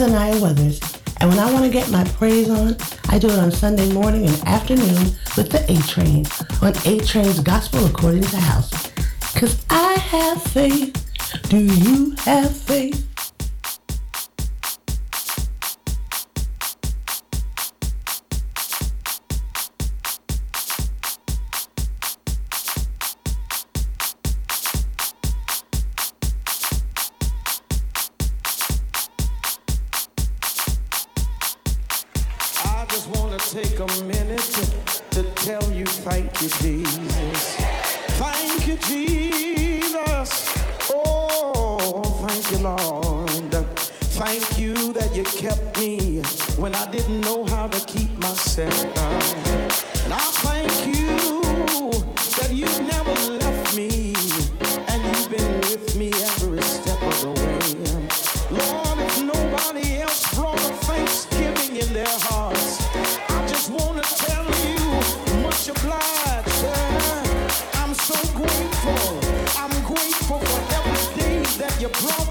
[0.00, 0.80] Is Anaya Weathers,
[1.18, 2.76] and when I want to get my praise on,
[3.08, 6.24] I do it on Sunday morning and afternoon with the A Train
[6.62, 8.70] on A Train's Gospel According to House.
[9.34, 10.94] Cause I have faith.
[11.48, 13.07] Do you have faith?
[33.38, 37.56] Take a minute to, to tell you thank you, Jesus.
[38.18, 40.30] Thank you, Jesus.
[40.90, 43.28] Oh, thank you, Lord.
[44.18, 46.20] Thank you that you kept me
[46.56, 48.74] when I didn't know how to keep myself.
[50.04, 51.92] And I thank you
[52.38, 54.14] that you never left me
[54.88, 56.10] and you've been with me
[71.88, 72.27] day that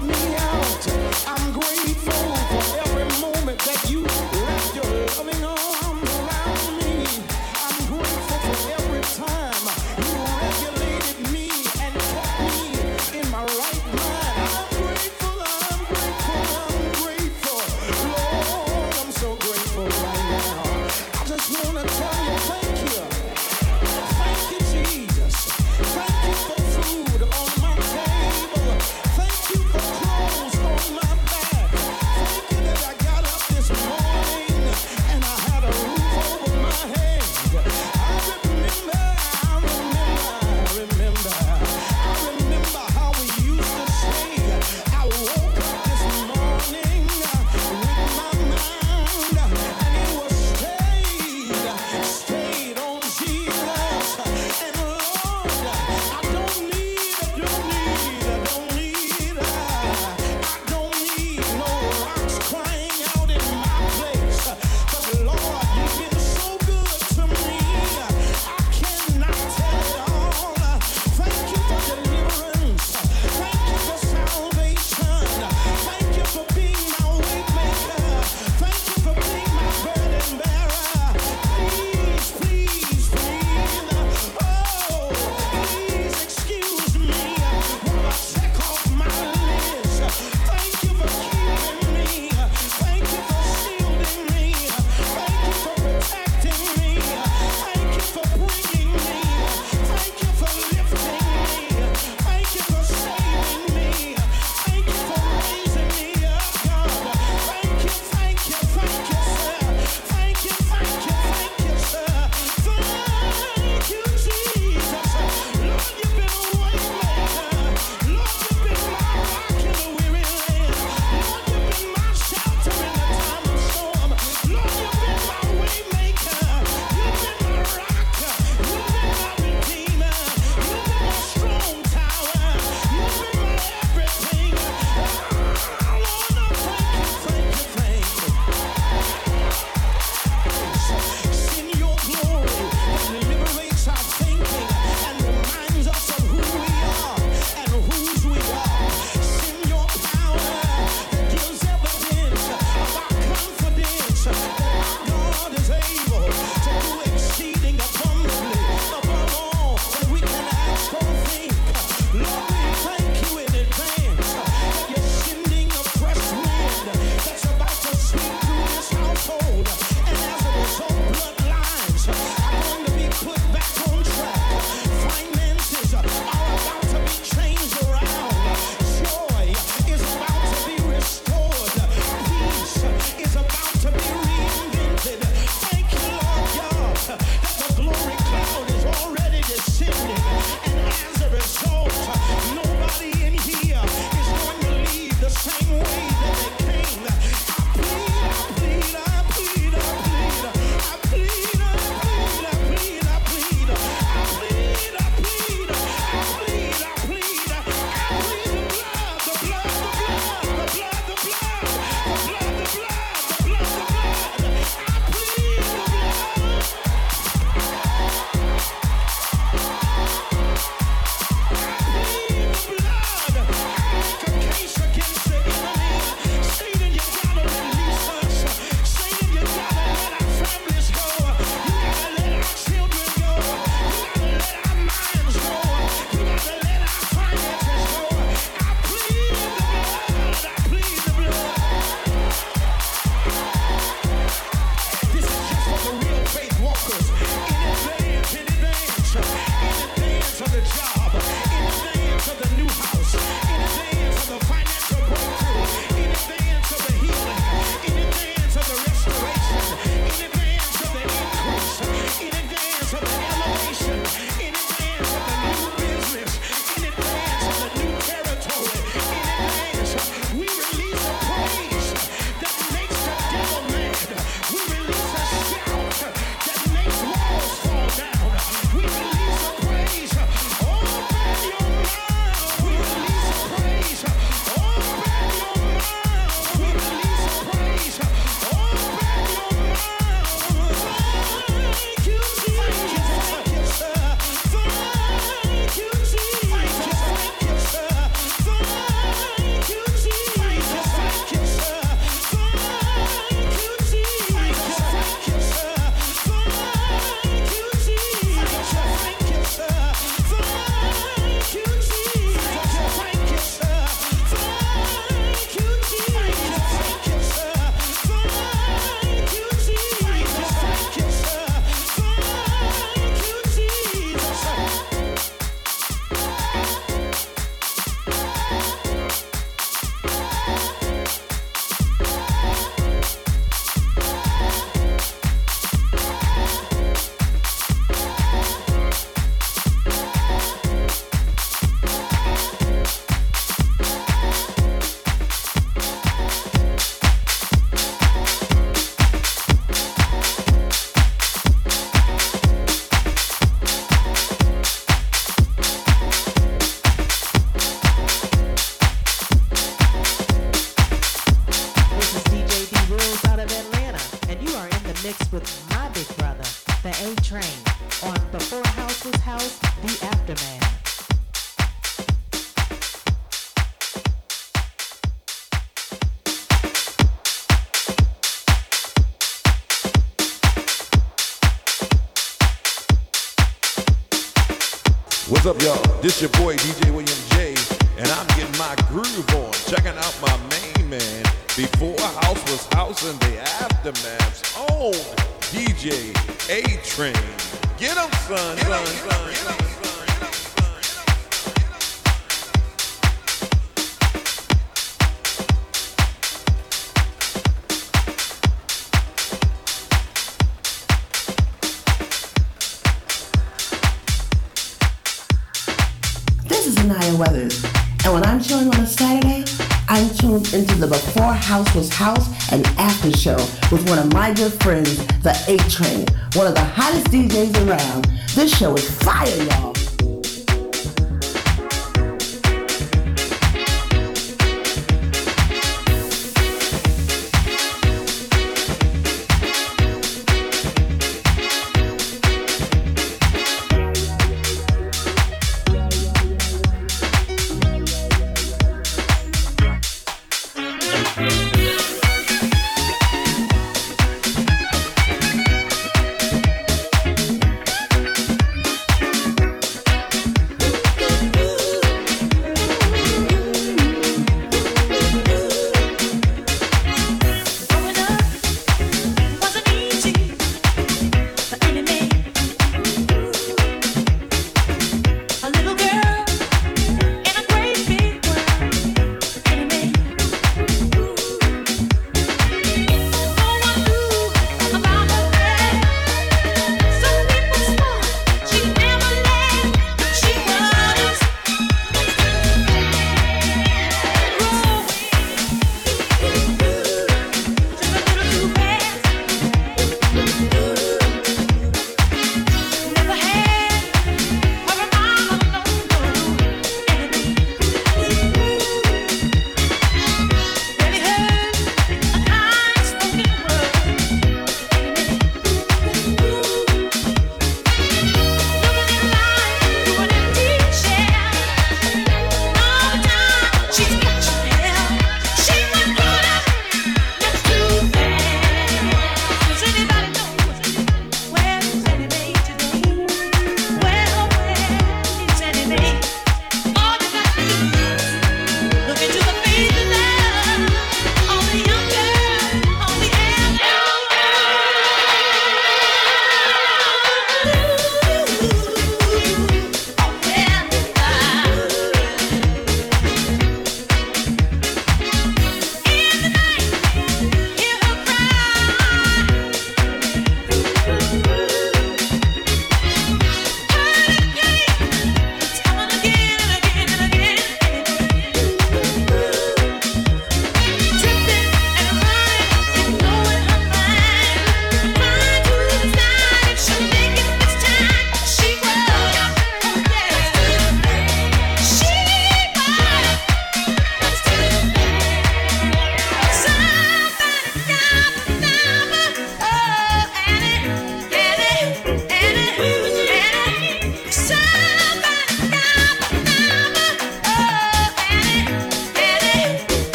[424.28, 428.04] my good friends, the A Train, one of the hottest DJs around.
[428.34, 429.77] This show is fire, y'all.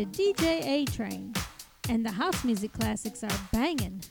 [0.00, 1.34] To DJ A Train,
[1.90, 4.02] and the house music classics are banging.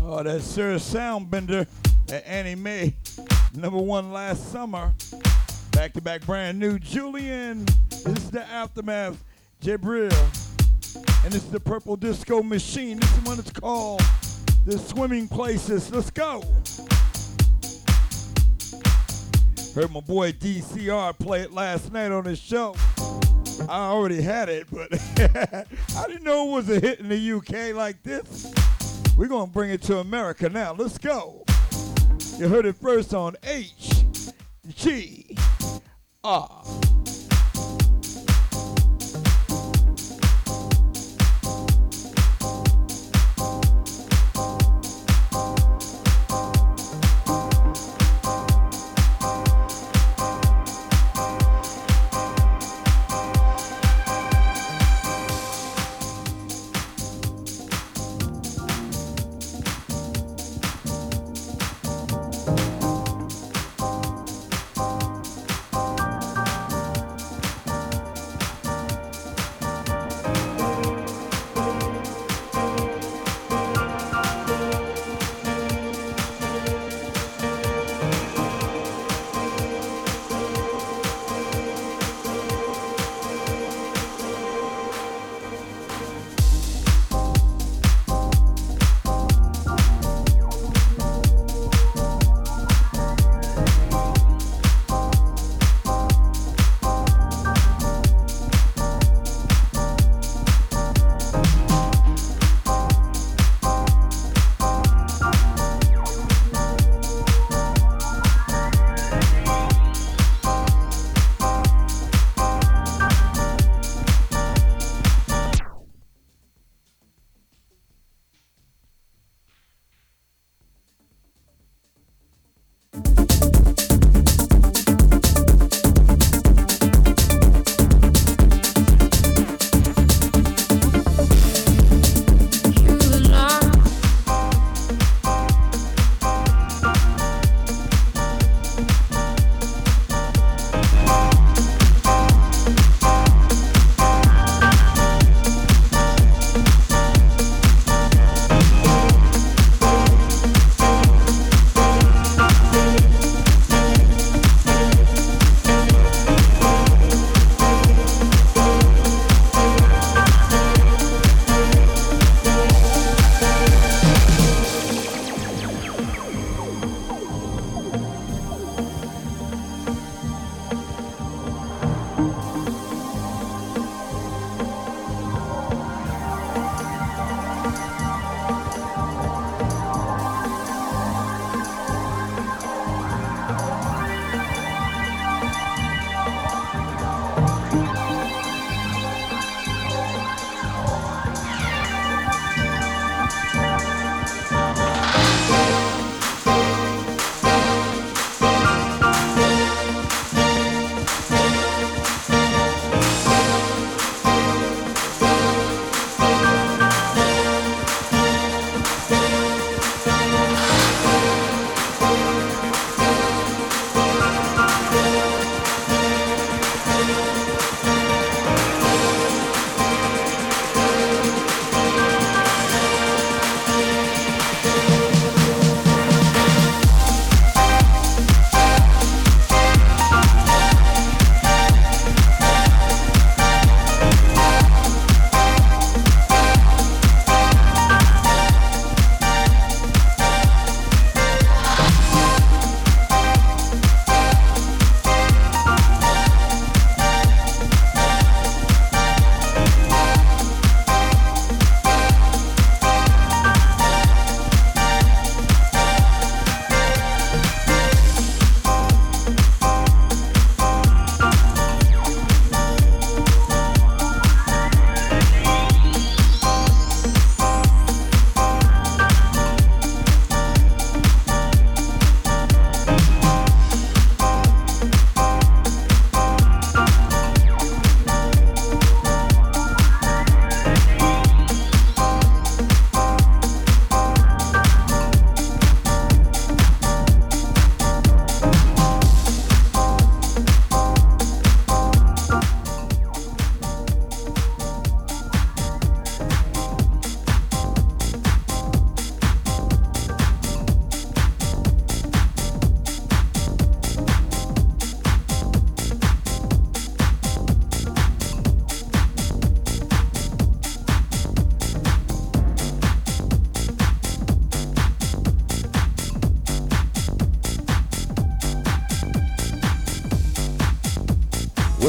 [0.00, 1.66] Oh, that Sir Soundbender
[2.12, 2.94] at Annie Mae.
[3.56, 4.94] Number one last summer.
[5.86, 7.64] Back to back brand new Julian.
[7.90, 9.22] This is the aftermath.
[9.62, 10.12] Jabril.
[11.24, 12.98] And this is the Purple Disco Machine.
[12.98, 14.02] This is one it's called
[14.64, 15.92] The Swimming Places.
[15.92, 16.42] Let's go.
[19.76, 22.74] Heard my boy DCR play it last night on his show.
[23.68, 24.88] I already had it, but
[25.96, 28.52] I didn't know it was a hit in the UK like this.
[29.16, 30.72] We're going to bring it to America now.
[30.72, 31.44] Let's go.
[32.38, 33.92] You heard it first on H
[34.74, 35.25] G
[36.26, 36.48] R.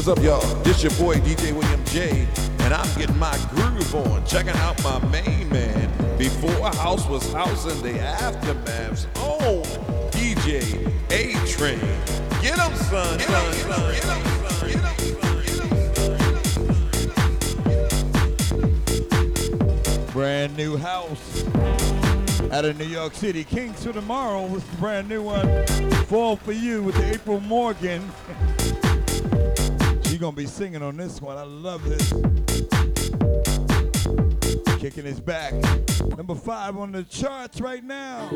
[0.08, 0.64] What's up, y'all?
[0.64, 2.26] This your boy DJ William J,
[2.60, 4.26] and I'm getting my groove on.
[4.26, 5.92] Checking out my main man.
[6.18, 9.06] Before house was house and the aftermaths.
[9.18, 9.64] Oh,
[10.11, 11.82] DJ A Train.
[12.42, 13.92] Get 'em, son, son, son.
[13.92, 14.80] Get 'em, son, get
[19.98, 21.44] 'em, Brand new house
[22.53, 23.44] out of New York City.
[23.44, 25.68] Kings of Tomorrow was the brand new one.
[26.06, 28.10] Fall for You with the April Morgan.
[30.28, 31.38] Going to be singing on this one.
[31.38, 32.12] I love this.
[34.78, 35.54] Kicking his back.
[36.18, 38.28] Number five on the charts right now.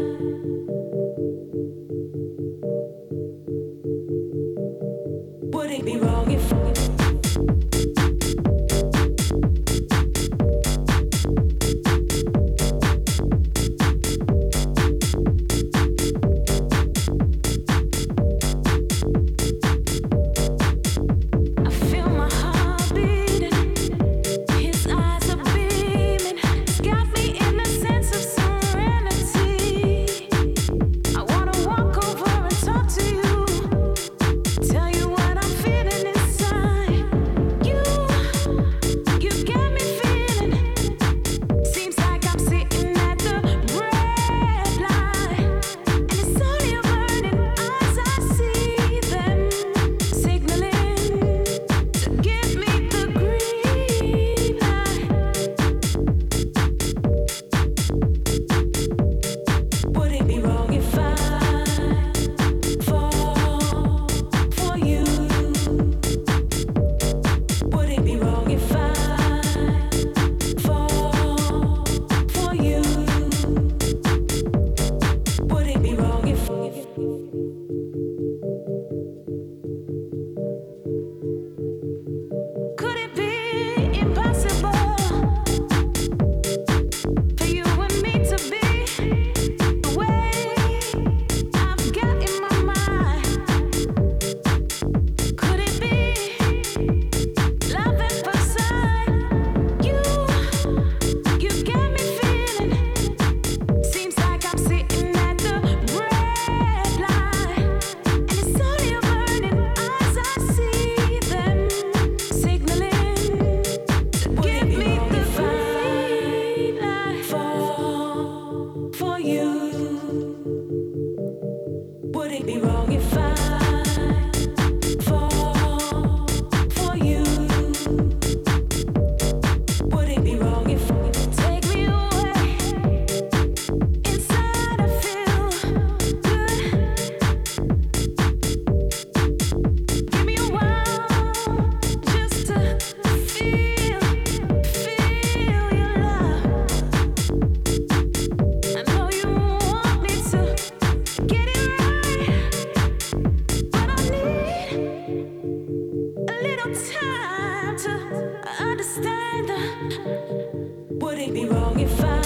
[161.22, 162.21] Would it be wrong if I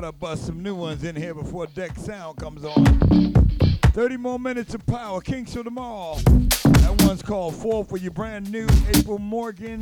[0.00, 3.32] thought I'd bust some new ones in here before Deck Sound comes on.
[3.86, 5.20] 30 more minutes of power.
[5.20, 6.20] Kings of them all.
[6.20, 8.68] That one's called Fall for Your brand new.
[8.94, 9.80] April Morgan.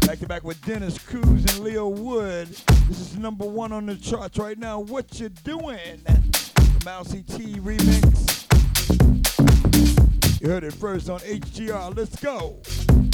[0.00, 2.48] Back to back with Dennis Cruz and Leo Wood.
[2.88, 4.80] This is number one on the charts right now.
[4.80, 6.00] What you doing?
[6.06, 8.50] The Mousse T remix.
[10.40, 11.94] You heard it first on HGR.
[11.94, 13.11] Let's go.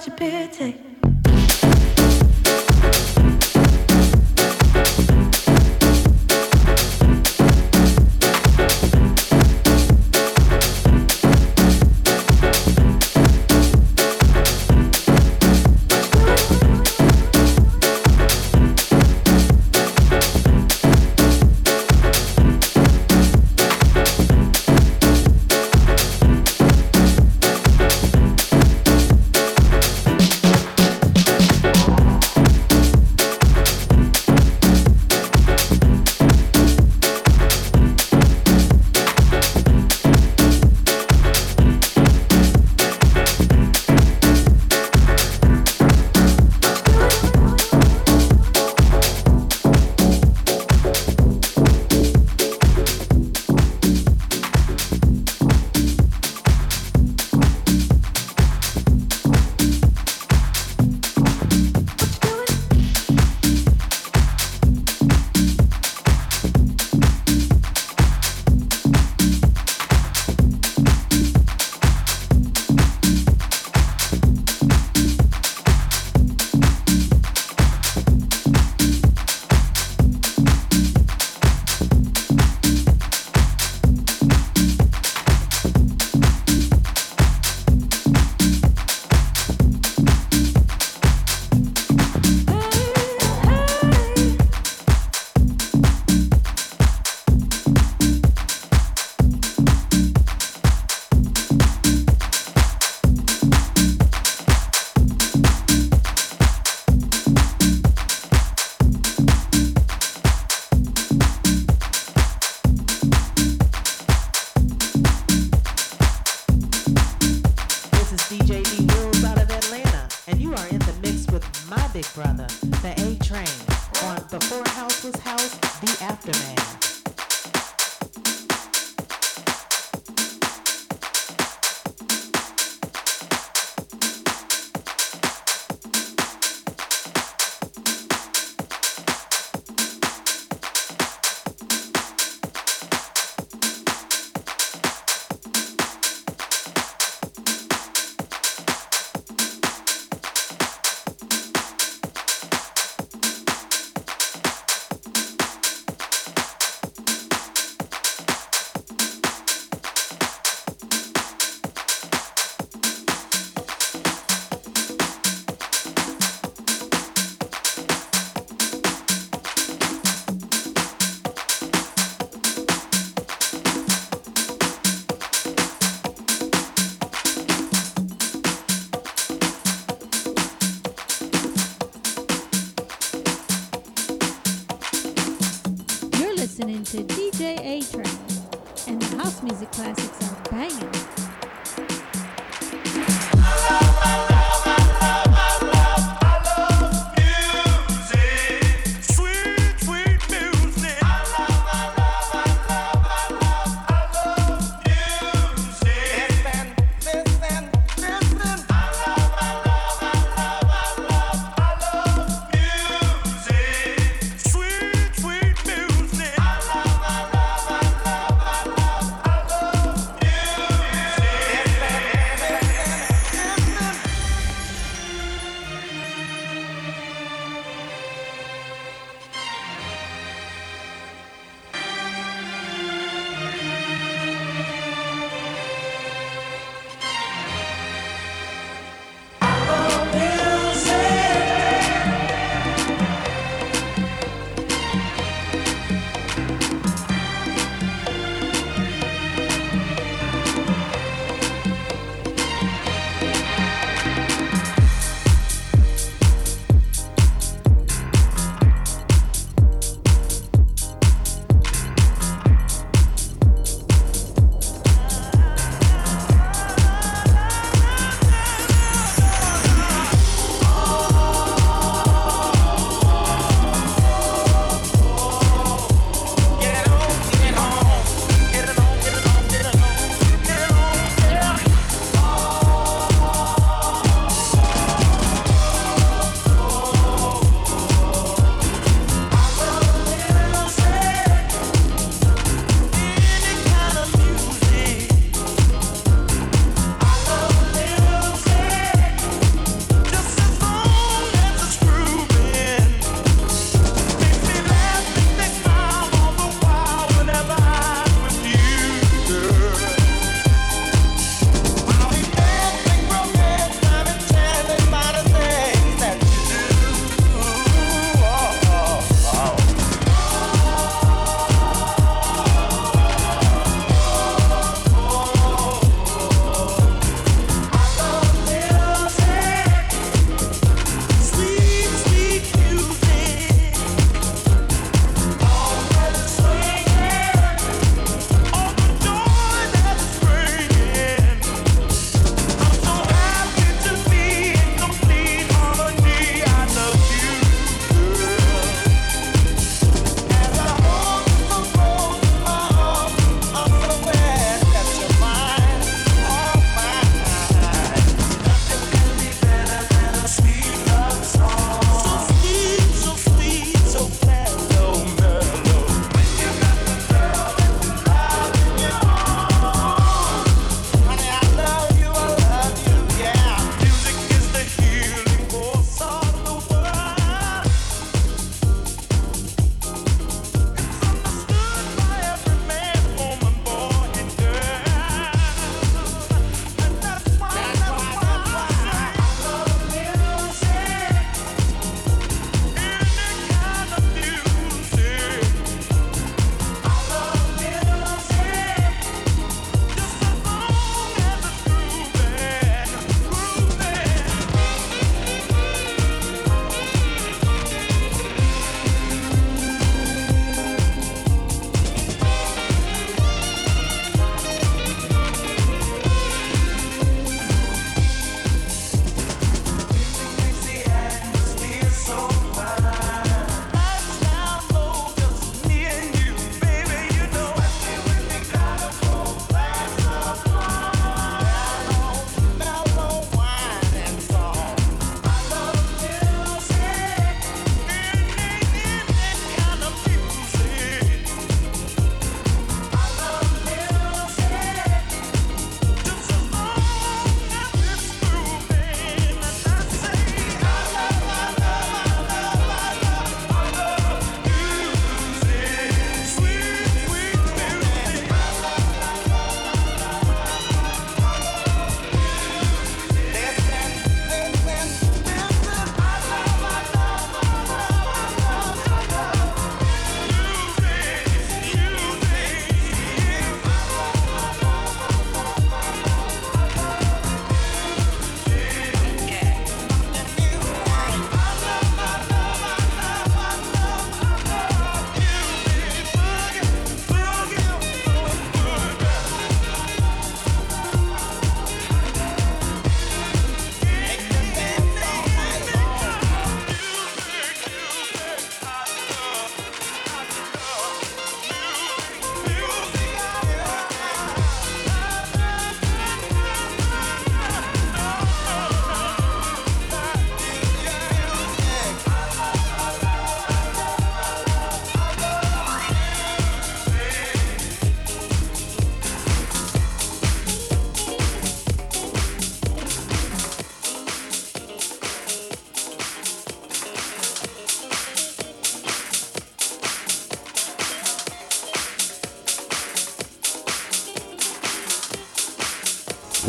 [0.00, 0.89] Such a pity.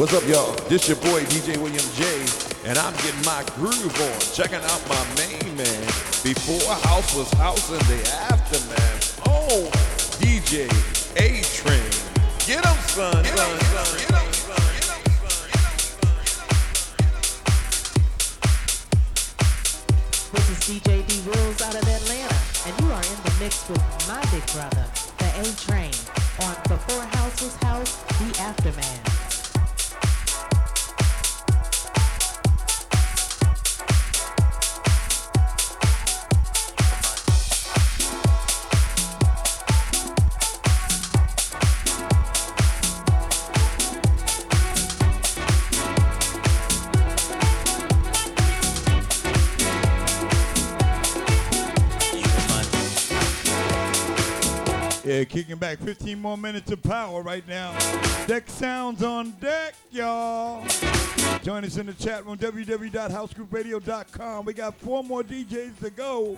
[0.02, 0.52] What's up, y'all?
[0.68, 2.04] This your boy DJ William J,
[2.66, 5.86] and I'm getting my groove on, checking out my main man.
[6.24, 9.22] Before house was house in the aftermath.
[9.28, 9.70] Oh,
[10.18, 10.66] DJ
[11.18, 11.84] A Train,
[12.48, 14.11] get him, son, son, son.
[55.62, 55.78] back.
[55.78, 57.78] 15 more minutes of power right now.
[58.26, 60.66] Deck Sounds on deck, y'all.
[61.44, 64.46] Join us in the chat room, www.housegrooveradio.com.
[64.46, 66.36] We got four more DJs to go.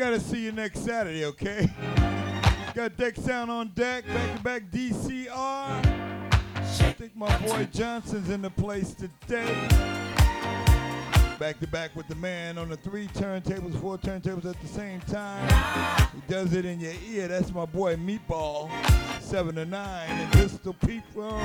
[0.00, 1.68] I gotta see you next Saturday, okay?
[2.74, 5.28] Got Deck Sound on deck, back to back DCR.
[5.28, 9.68] I think my boy Johnson's in the place today.
[11.38, 15.00] Back to back with the man on the three turntables, four turntables at the same
[15.02, 15.46] time.
[16.14, 17.28] He does it in your ear.
[17.28, 18.70] That's my boy Meatball,
[19.20, 21.42] seven to nine, and Pistol Pete from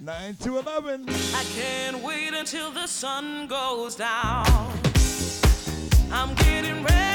[0.00, 1.08] nine to eleven.
[1.08, 4.44] I can't wait until the sun goes down.
[6.10, 7.05] I'm getting ready.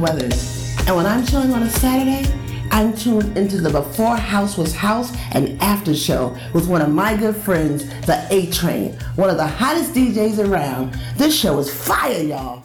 [0.00, 2.28] Weathers, and when I'm chilling on a Saturday,
[2.70, 7.16] I'm tuned into the Before House Was House and After Show with one of my
[7.16, 10.98] good friends, the A Train, one of the hottest DJs around.
[11.16, 12.64] This show is fire, y'all.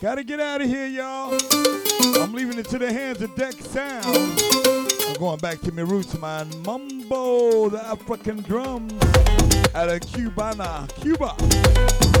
[0.00, 1.36] Gotta get out of here, y'all.
[2.22, 4.57] I'm leaving it to the hands of Deck Sound.
[5.38, 6.48] Going back to my roots, man.
[6.64, 8.92] Mumbo, the African drums
[9.72, 11.36] out of Cubana, Cuba.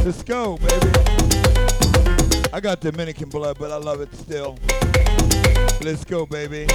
[0.04, 2.46] Let's go, baby.
[2.52, 4.56] I got Dominican blood, but I love it still.
[5.80, 6.68] Let's go, baby.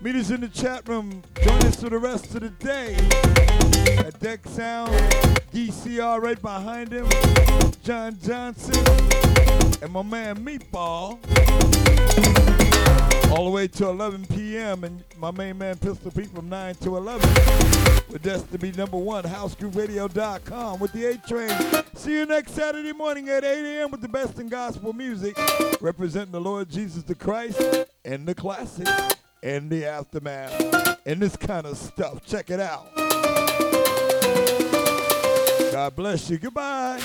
[0.00, 1.22] Meet us in the chat room.
[1.42, 2.94] Join us for the rest of the day.
[3.98, 4.92] At Deck Sound,
[5.52, 7.06] DCR right behind him.
[7.82, 8.82] John Johnson
[9.82, 11.18] and my man Meatball.
[13.30, 14.82] All the way to 11 p.m.
[14.82, 17.28] and my main man Pistol Pete from 9 to 11.
[18.10, 21.52] With be number one, housegrooveradio.com with the A Train.
[21.94, 23.92] See you next Saturday morning at 8 a.m.
[23.92, 25.38] with the best in gospel music,
[25.80, 27.62] representing the Lord Jesus the Christ
[28.04, 28.90] and the classics
[29.44, 32.26] and the aftermath and this kind of stuff.
[32.26, 32.94] Check it out.
[35.72, 36.38] God bless you.
[36.38, 37.00] Goodbye.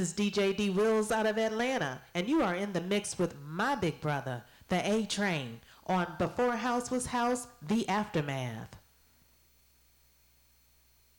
[0.00, 3.38] This is DJ D Wills out of Atlanta, and you are in the mix with
[3.46, 8.79] my big brother, the A Train, on Before House Was House, The Aftermath.